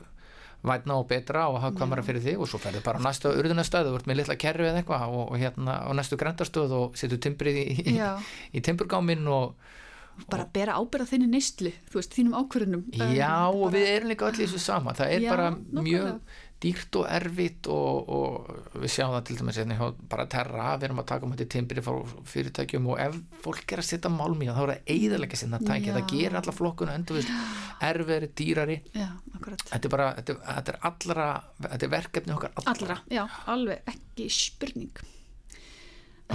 vætna 0.69 0.97
og 0.99 1.07
betra 1.09 1.47
og 1.53 1.61
hagkvæmara 1.63 2.03
fyrir 2.03 2.25
þig 2.25 2.41
og 2.43 2.49
svo 2.51 2.59
ferðu 2.63 2.81
bara 2.85 2.99
á 2.99 3.07
næstu 3.07 3.31
urðunastöð 3.31 3.93
og 3.93 4.01
ert 4.01 4.09
með 4.11 4.23
litla 4.23 4.37
kerfi 4.41 4.67
eða 4.67 4.81
eitthvað 4.83 5.05
og, 5.15 5.27
og 5.31 5.39
hérna 5.39 5.77
á 5.87 5.91
næstu 5.95 6.19
grendastöð 6.19 6.75
og 6.81 6.97
setur 6.99 7.21
timbrið 7.23 7.61
í, 7.63 7.67
í, 7.85 7.95
Já. 8.01 8.17
í 8.51 8.63
timburgáminn 8.65 9.29
og 9.31 9.55
bara 10.31 10.49
bera 10.53 10.77
ábyrða 10.81 11.13
þinni 11.13 11.31
neyslu 11.31 11.73
þú 11.91 12.01
veist, 12.01 12.17
þínum 12.19 12.37
ákvörðunum 12.41 12.85
já 13.15 13.33
og 13.49 13.73
við 13.75 13.89
erum 13.95 14.13
líka 14.13 14.33
í 14.35 14.43
þessu 14.43 14.61
sama. 14.63 14.95
Það 14.99 15.15
er 15.15 15.27
Já, 15.27 15.31
bara 15.33 15.49
mjög 15.85 16.21
dýrt 16.59 16.97
og 16.99 17.05
erfitt 17.15 17.69
og, 17.71 18.09
og 18.11 18.79
við 18.83 18.91
sjáum 18.91 19.13
það 19.15 19.27
til 19.29 19.37
dæmis 19.39 19.59
hérna 19.61 19.91
bara 20.11 20.25
terra, 20.31 20.73
við 20.75 20.89
erum 20.89 21.03
að 21.05 21.07
taka 21.13 21.27
um 21.29 21.35
þetta 21.37 21.53
timbri 21.55 21.85
frá 21.87 22.01
fyrirtækjum 22.33 22.89
og 22.91 23.03
ef 23.05 23.19
fólk 23.45 23.75
er 23.77 23.83
að 23.83 23.87
setja 23.93 24.11
málm 24.11 24.43
í 24.43 24.49
það 24.49 24.59
þá 24.59 24.63
er 24.65 24.73
það 24.73 24.91
eiðalega 24.97 25.39
sinna 25.39 25.61
tæki. 25.63 25.93
Já. 25.93 25.95
það 25.99 26.09
gerir 26.15 26.39
alla 26.41 26.57
flokkuna 26.57 26.97
endur 26.99 27.21
við 27.21 27.31
erfiðri, 27.89 28.31
dýrari. 28.41 28.79
Já, 28.91 29.07
akkurat. 29.37 29.63
Þetta 29.71 29.87
er 29.91 29.95
bara, 29.95 30.09
þetta, 30.19 30.39
þetta 30.49 30.75
er 30.75 30.81
allra 30.91 31.29
þetta 31.69 31.87
er 31.87 31.95
verkefni 31.95 32.35
okkar 32.35 32.59
allra, 32.59 32.75
allra, 32.75 32.99
já, 33.15 33.23
alveg 33.55 33.95
ekki 33.95 34.29
spurning 34.33 35.05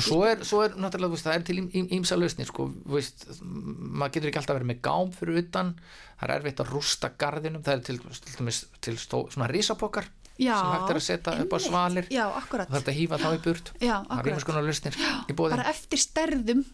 svo 0.01 0.23
er, 0.25 0.41
svo 0.47 0.63
er 0.65 0.73
náttúrulega, 0.79 1.13
veist, 1.13 1.27
það 1.27 1.35
er 1.37 1.45
til 1.45 1.59
ímsa 1.99 2.17
lausnir 2.17 2.49
sko, 2.49 2.65
veist, 2.89 3.27
maður 3.43 4.15
getur 4.15 4.31
ekki 4.31 4.41
alltaf 4.41 4.57
verið 4.57 4.71
með 4.71 4.81
gám 4.87 5.13
fyrir 5.13 5.39
utan, 5.43 5.73
það 6.17 6.27
er 6.29 6.35
erfitt 6.39 6.63
að 6.63 6.71
rústa 6.73 7.11
garðinum, 7.21 7.63
það 7.65 7.73
er 7.77 7.85
til, 7.89 7.99
til, 8.25 8.51
til, 8.87 8.97
stó, 8.97 9.23
svona 9.33 9.49
risapokkar 9.51 10.09
Já, 10.41 10.55
sem 10.57 10.69
hægt 10.73 10.89
er 10.89 10.97
að 10.97 11.03
setja 11.05 11.33
upp 11.43 11.51
á 11.53 11.59
svalir 11.61 12.07
Já, 12.09 12.23
akkurat. 12.39 12.65
og 12.71 12.73
þetta 12.79 12.93
hífa 12.97 13.19
þá 13.21 13.27
í 13.35 13.41
burt 13.43 13.67
Já, 13.77 13.77
það 13.77 13.91
er 13.93 13.99
akkurat. 14.01 14.25
einhvers 14.31 14.47
konar 14.47 14.65
lausnir 14.65 14.95
í 15.29 15.35
bóðin 15.37 15.53
Bara 15.59 15.69
eftir 15.69 16.01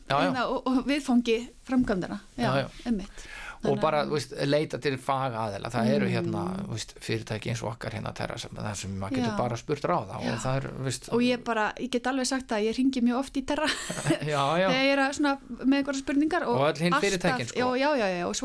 já. 0.07 0.15
hérna, 0.15 0.45
og, 0.47 0.61
og 0.63 0.77
viðfangi 0.87 1.35
framkvæmdana. 1.67 2.19
Já, 2.39 2.45
Já, 2.45 2.53
já. 2.63 2.67
einmitt. 2.87 3.25
Og 3.67 3.79
bara 3.81 4.05
veist, 4.07 4.31
leita 4.47 4.77
til 4.79 4.95
fagaðila. 4.97 5.69
Það 5.73 5.89
eru 5.95 6.07
hérna 6.07 6.43
Mm. 6.49 6.65
þú 6.69 6.75
veist, 6.77 6.93
fyrirtæki 7.03 7.49
eins 7.51 7.63
og 7.63 7.73
okkar 7.73 7.91
hérna 7.97 8.13
terra 8.15 8.37
sem, 8.37 8.51
maður 8.99 9.17
getur 9.19 9.37
bara 9.37 9.57
spurt 9.57 9.81
ráða 9.83 10.15
og 10.19 10.23
er, 10.63 10.69
veist, 10.85 11.09
Og 11.11 11.19
ég 11.21 11.43
bara, 11.43 11.73
ég 11.79 11.89
get 11.91 12.07
alveg 12.07 12.25
sagt 12.27 12.47
að 12.55 12.63
ég 12.69 12.77
ringi 12.77 13.01
mjög 13.03 13.19
oft 13.19 13.35
í 13.37 13.45
terra. 13.45 13.67
Já, 14.23 14.43
já, 14.59 14.69
þegar 14.69 14.87
ég 14.87 14.93
er 14.95 15.13
svona 15.13 15.37
með 15.65 15.77
einhverja 15.81 15.99
spurningar 16.05 16.47
og, 16.47 16.55
Og 16.61 16.67
alltaf- 16.69 17.03
fyrirtækin, 17.03 17.47
sko. 17.51 17.59
já, 17.59 17.67
já, 17.83 17.89
já, 17.99 18.07
já, 18.19 18.25
og 18.27 18.35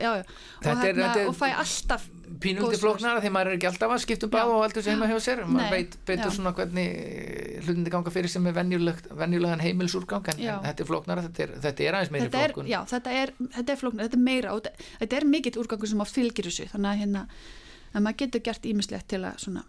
já, 0.00 0.10
já. 0.16 0.24
og, 1.28 1.36
fæ 1.36 1.52
alltaf 1.52 2.08
svör. 2.80 2.80
flóknara 2.96 3.20
því 3.20 3.30
maður 3.30 3.46
er 3.52 3.56
ekki 3.58 3.68
alltaf 3.68 3.90
að 3.92 4.00
skipta 4.06 4.24
um 4.26 4.30
báð 4.32 4.50
og 4.56 4.62
heldur 4.64 4.82
sem 4.82 4.94
heima 4.96 5.06
hjá 5.12 5.18
sér 5.20 5.42
maður 5.46 5.70
veit 5.76 5.96
betur 6.08 6.32
svona 6.32 6.52
hvernig 6.56 6.88
hlutinni 7.66 7.92
ganga 7.92 8.12
fyrir 8.14 8.30
sem 8.32 8.46
er 8.48 8.56
venjulegan 8.56 9.62
heimilsúrgang 9.62 10.32
en, 10.32 10.40
en 10.40 10.64
þetta 10.66 10.84
er 10.84 10.88
flóknara, 10.88 11.26
þetta 11.28 11.44
er, 11.44 11.52
þetta 11.66 11.84
er 11.86 11.98
aðeins 11.98 12.14
meiri 12.14 12.26
þetta 12.26 12.42
er, 12.42 12.54
flókun. 12.54 12.70
já, 12.70 12.78
þetta 12.92 13.14
er, 13.18 13.34
þetta 13.58 13.74
er 13.74 13.80
flóknar, 13.82 14.08
þetta 14.08 14.18
er 14.18 14.24
meira 14.30 14.54
og 14.54 14.62
þetta, 14.62 14.88
þetta 15.02 15.18
er 15.18 15.28
mikill 15.34 15.60
úrgangur 15.62 15.92
sem 15.92 16.02
oft 16.04 16.18
fylgir 16.18 16.48
þessu 16.48 16.68
þannig 16.72 16.90
að 16.90 17.04
hérna, 17.04 17.22
að 17.92 18.06
maður 18.06 18.18
getur 18.24 18.44
gert 18.48 18.68
ímislegt 18.72 19.08
til 19.12 19.22
að 19.22 19.38
svona 19.46 19.64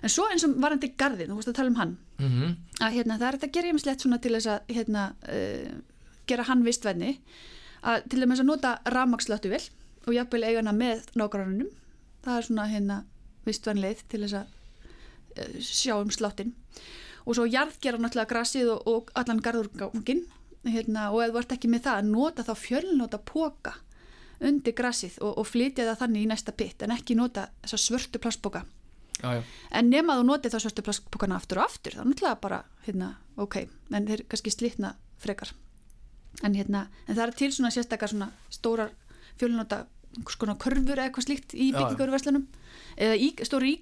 en 0.00 0.12
svo 0.12 0.26
eins 0.32 0.46
og 0.46 0.54
varandi 0.62 0.92
garðin, 0.96 1.32
þú 1.32 1.40
veist 1.40 1.50
að 1.52 1.58
tala 1.58 1.72
um 1.72 1.80
hann. 1.80 1.96
Mm 2.22 2.54
að 2.80 2.94
hérna, 2.94 3.18
það 3.20 3.26
er 3.26 3.36
þetta 3.36 3.46
að 3.46 3.56
gera 3.56 3.68
ímislegt 3.68 4.00
svona 4.00 4.18
til 4.24 4.30
þess 4.32 4.48
að 4.48 4.70
hérna, 4.72 5.02
uh, 5.28 6.06
gera 6.30 6.46
hann 6.48 6.62
vistvenni. 6.64 7.10
Að 7.84 8.06
til 8.08 8.20
dæmis 8.22 8.40
að 8.40 8.48
nota 8.48 8.70
rafmakslötuvel 8.88 9.60
og 10.06 10.14
jafnvel 10.16 10.46
eigana 10.48 10.72
með 10.72 11.02
nágrannunum 11.12 11.68
það 12.24 12.36
er 12.36 12.46
svona 12.46 12.66
hérna 12.70 12.96
vistvennleið 13.46 14.02
til 14.12 14.22
þess 14.24 14.38
að 14.40 14.56
uh, 15.36 15.60
sjá 15.60 15.94
um 15.98 16.10
sláttin 16.14 16.54
og 17.26 17.36
svo 17.36 17.46
jarðgera 17.46 18.00
náttúrulega 18.00 18.32
grassið 18.32 18.72
og, 18.74 18.88
og 18.88 19.12
allan 19.18 19.42
garðurgangin 19.44 20.24
hérna, 20.66 21.10
og 21.12 21.22
þú 21.32 21.40
ert 21.40 21.54
ekki 21.56 21.70
með 21.72 21.86
það 21.86 22.00
að 22.00 22.10
nota 22.10 22.44
þá 22.44 22.52
fjölnota 22.58 23.20
póka 23.20 23.76
undir 24.40 24.76
grassið 24.76 25.18
og, 25.20 25.38
og 25.40 25.48
flytja 25.48 25.86
það 25.88 26.02
þannig 26.04 26.24
í 26.24 26.30
næsta 26.30 26.56
pitt 26.56 26.82
en 26.84 26.94
ekki 26.96 27.16
nota 27.16 27.48
þessa 27.62 27.80
svörtu 27.80 28.20
plastbóka 28.22 28.64
já, 29.20 29.36
já, 29.36 29.42
en 29.76 29.92
nema 29.92 30.16
þú 30.16 30.26
notið 30.30 30.56
þá 30.56 30.64
svörtu 30.64 30.86
plastbókana 30.88 31.36
aftur 31.36 31.60
og 31.60 31.68
aftur 31.68 31.96
þá 31.98 32.04
náttúrulega 32.06 32.40
bara, 32.40 32.64
hérna, 32.86 33.14
ok 33.36 33.62
en 33.62 34.08
þeir 34.08 34.24
kannski 34.28 34.52
slitna 34.54 34.94
frekar. 35.20 35.52
En 36.46 36.54
hérna, 36.56 36.86
en 37.06 37.16
það 37.16 37.24
er 37.26 37.36
til 37.36 37.50
svona 37.52 37.72
sérstakar 37.74 38.12
svona 38.12 38.30
stórar 38.52 38.92
fjölnota 39.40 39.84
svona 40.30 40.56
körfur 40.60 40.98
eða 40.98 41.08
eitthvað 41.08 41.26
slíkt 41.26 41.54
í 41.54 41.70
byggingarverslunum. 41.76 42.46
Eða 43.00 43.16
í, 43.16 43.30
stóri 43.46 43.74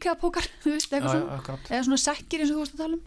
akkurat. 1.39 1.71
Eða 1.71 1.85
svona 1.89 2.01
sekkir 2.03 2.45
eins 2.45 2.53
og 2.53 2.59
þú 2.59 2.65
veist 2.65 2.77
að 2.77 2.83
tala 2.85 2.99
um. 2.99 3.05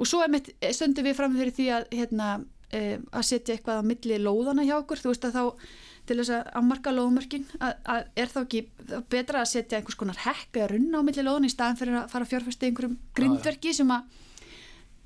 Og 0.00 0.08
svo 0.08 0.24
mitt, 0.32 0.50
stöndum 0.74 1.06
við 1.06 1.18
fram 1.18 1.34
fyrir 1.36 1.54
því 1.54 1.70
að 1.76 1.88
hérna, 1.92 2.28
e, 2.72 2.82
að 3.12 3.26
setja 3.28 3.56
eitthvað 3.56 3.82
á 3.82 3.88
milli 3.90 4.20
lóðana 4.22 4.64
hjá 4.66 4.76
okkur, 4.80 5.02
þú 5.02 5.12
veist 5.12 5.26
að 5.28 5.36
þá 5.36 5.42
til 6.08 6.18
þess 6.18 6.32
að 6.34 6.48
afmarka 6.58 6.92
lóðmörkin 6.94 7.44
að, 7.62 7.74
að 7.94 8.06
er 8.18 8.32
þá 8.32 8.38
ekki 8.40 8.62
betra 9.12 9.42
að 9.42 9.50
setja 9.52 9.78
einhvers 9.78 9.98
konar 10.00 10.18
hekk 10.24 10.58
eða 10.58 10.72
runna 10.72 11.02
á 11.02 11.06
milli 11.06 11.24
lóðana 11.26 11.46
í 11.46 11.52
staðan 11.52 11.78
fyrir 11.78 11.98
að 12.00 12.08
fara 12.10 12.26
að 12.26 12.32
fjárfæsta 12.32 12.66
einhverjum 12.66 12.96
grindverki 13.18 13.74
sem 13.76 13.92
að 13.94 14.18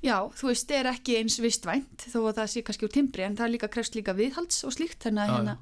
já, 0.05 0.17
þú 0.37 0.49
veist, 0.51 0.71
er 0.71 0.89
ekki 0.91 1.17
eins 1.21 1.37
vistvænt 1.41 2.07
þó 2.11 2.19
að 2.21 2.39
það 2.39 2.51
sé 2.53 2.63
kannski 2.67 2.87
úr 2.87 2.93
timbri 2.93 3.25
en 3.25 3.37
það 3.37 3.53
líka 3.55 3.71
krefst 3.73 3.97
líka 3.97 4.15
viðhalds 4.17 4.63
og 4.67 4.75
slíkt 4.75 5.07
þannig 5.07 5.23
að 5.23 5.33
hérna, 5.35 5.55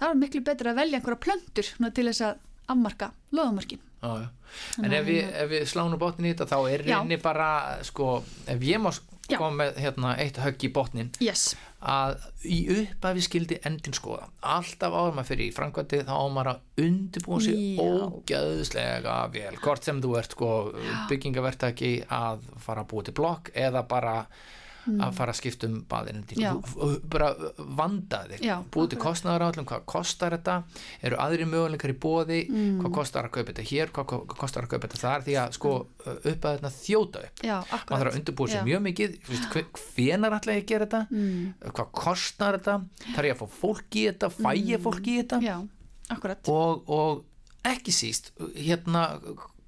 það 0.00 0.10
er 0.10 0.20
miklu 0.22 0.44
betra 0.46 0.72
að 0.72 0.80
velja 0.82 1.00
einhverja 1.00 1.24
plöntur 1.26 1.68
svona, 1.68 1.92
til 1.94 2.06
þess 2.08 2.24
að 2.28 2.38
afmarka 2.74 3.10
já. 4.22 4.28
en 4.84 4.92
ef 4.92 5.08
við, 5.08 5.20
ef 5.42 5.50
við 5.52 5.66
sláum 5.68 5.98
botnin 6.00 6.30
í 6.30 6.34
þetta 6.34 6.48
þá 6.52 6.58
er 6.70 6.86
reyni 6.86 7.20
bara 7.22 7.50
sko, 7.84 8.16
ef 8.48 8.64
ég 8.64 8.80
má 8.80 8.90
Já. 9.30 9.38
koma 9.40 9.64
með 9.64 9.78
hérna, 9.80 10.14
eitt 10.20 10.40
högg 10.42 10.66
í 10.66 10.70
botnin 10.74 11.10
yes, 11.24 11.54
að 11.80 12.18
í 12.44 12.58
upphafi 12.74 13.22
skildi 13.24 13.58
endin 13.64 13.96
skoða. 13.96 14.28
Alltaf 14.54 14.92
áður 14.92 15.16
maður 15.18 15.30
fyrir 15.30 15.46
í 15.46 15.54
framkvæmdi 15.56 16.02
þá 16.08 16.12
á 16.12 16.26
maður 16.32 16.50
að 16.54 16.84
undirbúa 16.84 17.40
sig 17.44 17.62
Já. 17.78 17.84
ógæðslega 17.84 19.16
vel. 19.34 19.54
Hvort 19.64 19.88
sem 19.88 20.02
þú 20.04 20.12
ert 20.20 20.36
sko, 20.36 20.50
byggingavertaki 21.12 21.94
að 22.12 22.44
fara 22.64 22.84
að 22.84 22.90
búa 22.92 23.06
til 23.06 23.16
blokk 23.16 23.52
eða 23.56 23.84
bara 23.88 24.18
að 24.86 25.14
fara 25.16 25.32
að 25.32 25.38
skipta 25.40 25.66
um 25.66 25.84
baðin 25.88 26.22
Mm. 26.34 27.00
Bara 27.10 27.34
vandaði 27.58 28.38
Já, 28.42 28.56
búið 28.70 28.90
til 28.90 28.98
akkurat. 28.98 29.04
kostnaður 29.04 29.44
átlum, 29.48 29.64
hvað 29.66 29.84
kostar 29.86 30.30
þetta? 30.36 30.56
Eru 31.02 31.16
aðri 31.16 31.44
möguleikar 31.48 31.90
í 31.94 31.98
bóði 31.98 32.40
Mm. 32.50 32.80
hvað 32.82 32.92
kostar 32.94 33.24
að 33.24 33.30
kaupa 33.30 33.52
þetta 33.52 33.66
hér, 33.70 33.92
hvað 33.92 34.06
hvað 34.06 34.36
kostar 34.38 34.62
að 34.64 34.68
kaupa 34.68 34.88
þetta 34.88 35.02
þar? 35.04 35.24
Því 35.24 35.34
að 35.44 35.52
sko 35.52 35.72
upp 36.04 36.40
að 36.44 36.58
þetta 36.58 36.72
þjóta 36.78 37.24
upp. 37.24 37.42
Já, 37.44 37.56
maður 37.64 37.98
þarf 37.98 38.12
að 38.12 38.18
undirbúa 38.20 38.48
sér 38.48 38.64
mjög 38.64 38.82
mikið. 38.88 39.18
Hvenar 39.94 40.32
ætla 40.38 40.52
ég 40.58 40.62
að 40.64 40.66
gera 40.66 40.86
þetta? 40.86 41.06
Mm. 41.10 41.54
hvað 41.72 41.92
kostar 41.92 42.58
þetta? 42.58 42.76
Þarf 43.14 43.24
ég 43.30 43.34
að 43.34 43.40
fá 43.44 43.48
fólk 43.60 43.90
í 43.94 44.04
þetta, 44.10 44.30
fæ 44.30 44.50
ég 44.58 44.80
fólk 44.84 45.06
í 45.06 45.16
þetta? 45.22 45.40
Já, 45.44 45.56
og, 46.48 46.88
og 46.88 47.24
ekki 47.64 47.92
síst 47.94 48.32
hérna 48.56 49.20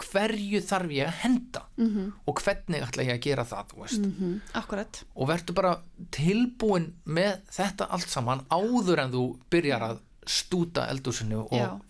hverju 0.02 0.61
þarf 0.64 0.92
ég 0.92 1.09
að 1.09 1.20
henda 1.22 1.62
mm 1.76 2.12
og 2.26 2.42
hvernig 2.42 2.82
ætla 2.85 3.06
ég 3.06 3.14
að 3.14 3.24
gera 3.24 3.44
það 3.44 3.74
veist. 3.80 4.02
-hmm. 4.02 4.40
akkurat 4.52 5.04
og 5.14 5.28
verður 5.28 5.54
bara 5.54 5.72
tilbúin 6.11 6.92
með 7.04 7.40
þetta 7.50 7.88
allt 7.90 8.09
saman 8.09 8.44
áður 8.50 9.02
en 9.04 9.12
þú 9.12 9.24
byrjar 9.50 9.82
að 9.82 9.98
stúta 10.26 10.88
eldúsinu 10.90 11.46
og 11.46 11.52
Já. 11.52 11.80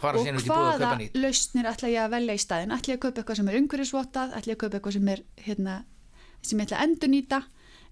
fara 0.00 0.18
og 0.18 0.24
síðan 0.26 0.36
út 0.40 0.46
í 0.46 0.48
búið 0.48 0.58
að 0.58 0.72
hvaða 0.72 0.84
kaupa 0.84 1.00
nýtt 1.02 1.16
lausnir 1.22 1.66
ætla 1.66 1.88
ég 1.88 2.02
að 2.04 2.10
velja 2.10 2.34
í 2.34 2.44
staðin 2.44 2.74
ætla 2.76 2.92
ég 2.92 2.98
að 2.98 3.04
kaupa 3.04 3.20
eitthvað 3.20 3.36
sem 3.36 3.48
er 3.48 3.58
umhverfisvottað 3.60 4.36
ætla 4.36 4.52
ég 4.52 4.56
að 4.56 4.62
kaupa 4.62 4.76
eitthvað 4.76 4.92
sem 4.92 5.08
er 5.08 5.22
hérna, 5.36 5.84
sem 6.42 6.58
ég 6.58 6.66
ætla 6.66 6.78
að 6.78 6.86
endurnýta 6.88 7.42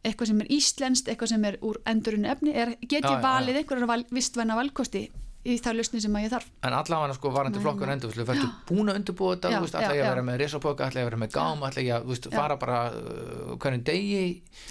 eitthvað 0.01 0.31
sem 0.31 0.41
er 0.41 0.53
íslenskt, 0.57 1.09
eitthvað 1.09 1.29
sem 1.35 1.45
er 1.45 1.59
úr 1.61 1.77
endurinn 1.85 2.25
efni, 2.25 2.55
er, 2.57 2.73
get 2.89 3.05
ég 3.05 3.21
valið 3.21 3.55
já. 3.55 3.61
einhverjar 3.61 3.91
val, 3.91 4.05
vistvæna 4.11 4.57
valkosti 4.57 5.11
í 5.41 5.57
það 5.57 5.79
lausni 5.79 6.01
sem 6.05 6.17
að 6.19 6.25
ég 6.27 6.33
þarf. 6.35 6.49
En 6.69 6.77
allavega 6.77 7.17
sko 7.17 7.31
varandi 7.33 7.63
flokkun 7.63 7.93
endurvislu 7.95 8.27
verður 8.29 8.51
búin 8.69 8.93
að 8.93 8.99
undirbúa 9.01 9.37
þetta, 9.37 9.53
Já, 9.55 9.57
þú 9.57 9.71
já, 9.87 9.95
ég 9.97 10.03
að 10.03 10.05
já. 10.05 10.11
vera 10.13 10.25
með 10.27 10.39
risapóka, 10.43 10.89
ætla 10.91 11.01
ég 11.01 11.07
að 11.07 11.11
vera 11.11 11.21
með 11.23 11.33
gám 11.37 11.65
ætla 11.69 11.85
ég 11.87 11.95
að 11.97 12.09
þú 12.11 12.17
Já. 12.35 12.37
fara 12.37 12.59
bara 12.61 12.81
uh, 12.93 13.55
hvernig 13.57 13.85
degi 13.89 14.23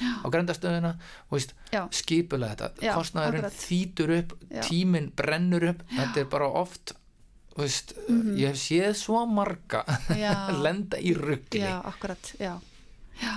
á 0.06 0.28
grendastöðuna 0.30 0.94
þú 1.02 1.40
Já. 1.74 1.82
skipulega 2.02 2.54
þetta. 2.54 2.86
Já, 2.86 2.94
kostnaðurinn 3.00 3.48
akkurat. 3.50 3.66
þýtur 3.66 4.16
upp 4.20 4.36
Já. 4.46 4.62
tíminn 4.70 5.12
brennur 5.18 5.68
upp 5.74 5.84
þetta 5.96 6.22
er 6.22 6.30
bara 6.38 6.52
oft 6.62 6.94
þú 7.56 7.66
veist, 7.66 7.96
ég 8.40 8.54
hef 8.54 8.60
séð 8.62 8.94
svo 9.02 9.24
marga. 9.28 9.82
Já. 10.16 10.34
lenda 10.66 11.02
í 11.02 11.16
ruggli 11.18 11.64
já, 11.66 11.80
akkurat, 11.90 12.30
já, 12.40 12.54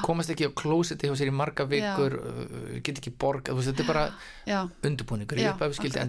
komast 0.04 0.30
ekki 0.30 0.46
á 0.46 0.52
klósiti 0.54 1.08
hjá 1.08 1.16
sér 1.18 1.32
í 1.32 1.34
marga 1.34 1.64
vikur 1.66 2.18
uh, 2.20 2.76
get 2.84 3.00
ekki 3.00 3.16
þú 3.56 3.56
veist, 3.56 3.72
þetta 3.72 3.82
er 3.82 3.90
bara 3.90 4.04
já, 4.46 4.60
undirbúningur, 4.84 5.40
já 5.40 5.48
ég 5.48 5.56
upp 5.56 5.64
að 5.66 5.72
við 5.72 5.80
skildi 5.80 6.04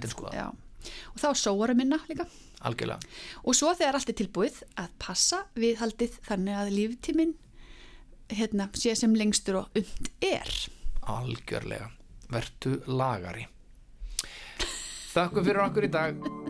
og 1.13 1.21
þá 1.21 1.29
sóarum 1.39 1.79
minna 1.79 1.99
líka. 2.09 2.27
Algjörlega, 2.63 2.99
og 3.43 3.57
svo 3.57 3.73
þegar 3.75 3.97
allt 3.99 4.11
er 4.13 4.19
tilbúið 4.21 4.61
að 4.79 4.93
passa 5.03 5.41
viðhaldið 5.59 6.19
þannig 6.29 6.59
að 6.61 6.75
líftíminn 6.77 7.33
hérna, 8.33 8.69
sé 8.79 8.95
sem 8.95 9.15
lengstur 9.17 9.63
og 9.63 9.81
und 9.81 10.13
er. 10.23 10.53
Algjörlega. 11.11 11.91
Vertu 12.33 12.79
lagari. 12.87 13.43
Þakku 15.13 15.43
fyrir 15.45 15.61
okkur 15.67 15.85
í 15.85 15.91
dag 15.93 16.42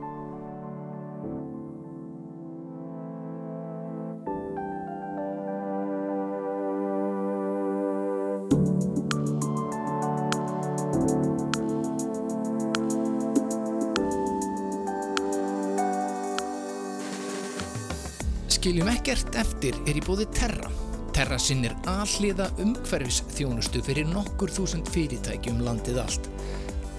ekkert 19.03 19.35
eftir 19.35 19.75
er 19.83 19.97
í 19.99 20.01
bóði 20.05 20.23
Terra. 20.31 20.69
Terra 21.11 21.35
sinnir 21.35 21.73
alliða 21.91 22.45
umhverfis 22.63 23.17
þjónustu 23.35 23.81
fyrir 23.83 24.07
nokkur 24.07 24.51
þúsund 24.55 24.87
fyrirtækjum 24.93 25.59
landið 25.65 25.99
allt. 26.05 26.29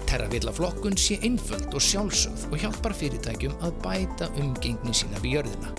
Terra 0.05 0.27
vil 0.29 0.43
að 0.45 0.59
flokkun 0.59 0.99
sé 1.01 1.17
einföld 1.25 1.73
og 1.73 1.81
sjálfsögð 1.81 2.43
og 2.51 2.61
hjálpar 2.61 2.93
fyrirtækjum 2.99 3.57
að 3.65 3.79
bæta 3.81 4.29
umgengni 4.37 4.93
sína 4.93 5.17
við 5.23 5.39
jörðina. 5.39 5.73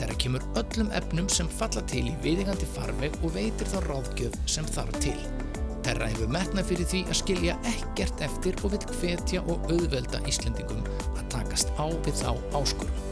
Terra 0.00 0.18
kemur 0.18 0.46
öllum 0.58 0.90
efnum 0.98 1.30
sem 1.30 1.50
falla 1.60 1.84
til 1.92 2.08
í 2.10 2.16
viðingandi 2.26 2.66
farveg 2.74 3.14
og 3.22 3.36
veitir 3.38 3.70
þá 3.70 3.78
ráðgjöf 3.86 4.34
sem 4.50 4.66
þarf 4.74 4.98
til. 5.04 5.18
Terra 5.86 6.10
hefur 6.10 6.32
metnað 6.34 6.72
fyrir 6.72 6.90
því 6.90 7.04
að 7.06 7.20
skilja 7.20 7.60
ekkert 7.70 8.26
eftir 8.26 8.58
og 8.64 8.74
vil 8.74 8.82
hvetja 8.98 9.46
og 9.46 9.70
auðvelda 9.70 10.26
Íslendingum 10.26 10.82
að 11.14 11.28
takast 11.38 11.70
á 11.78 11.86
við 11.86 12.18
þá 12.24 12.32
áskurum. 12.58 13.07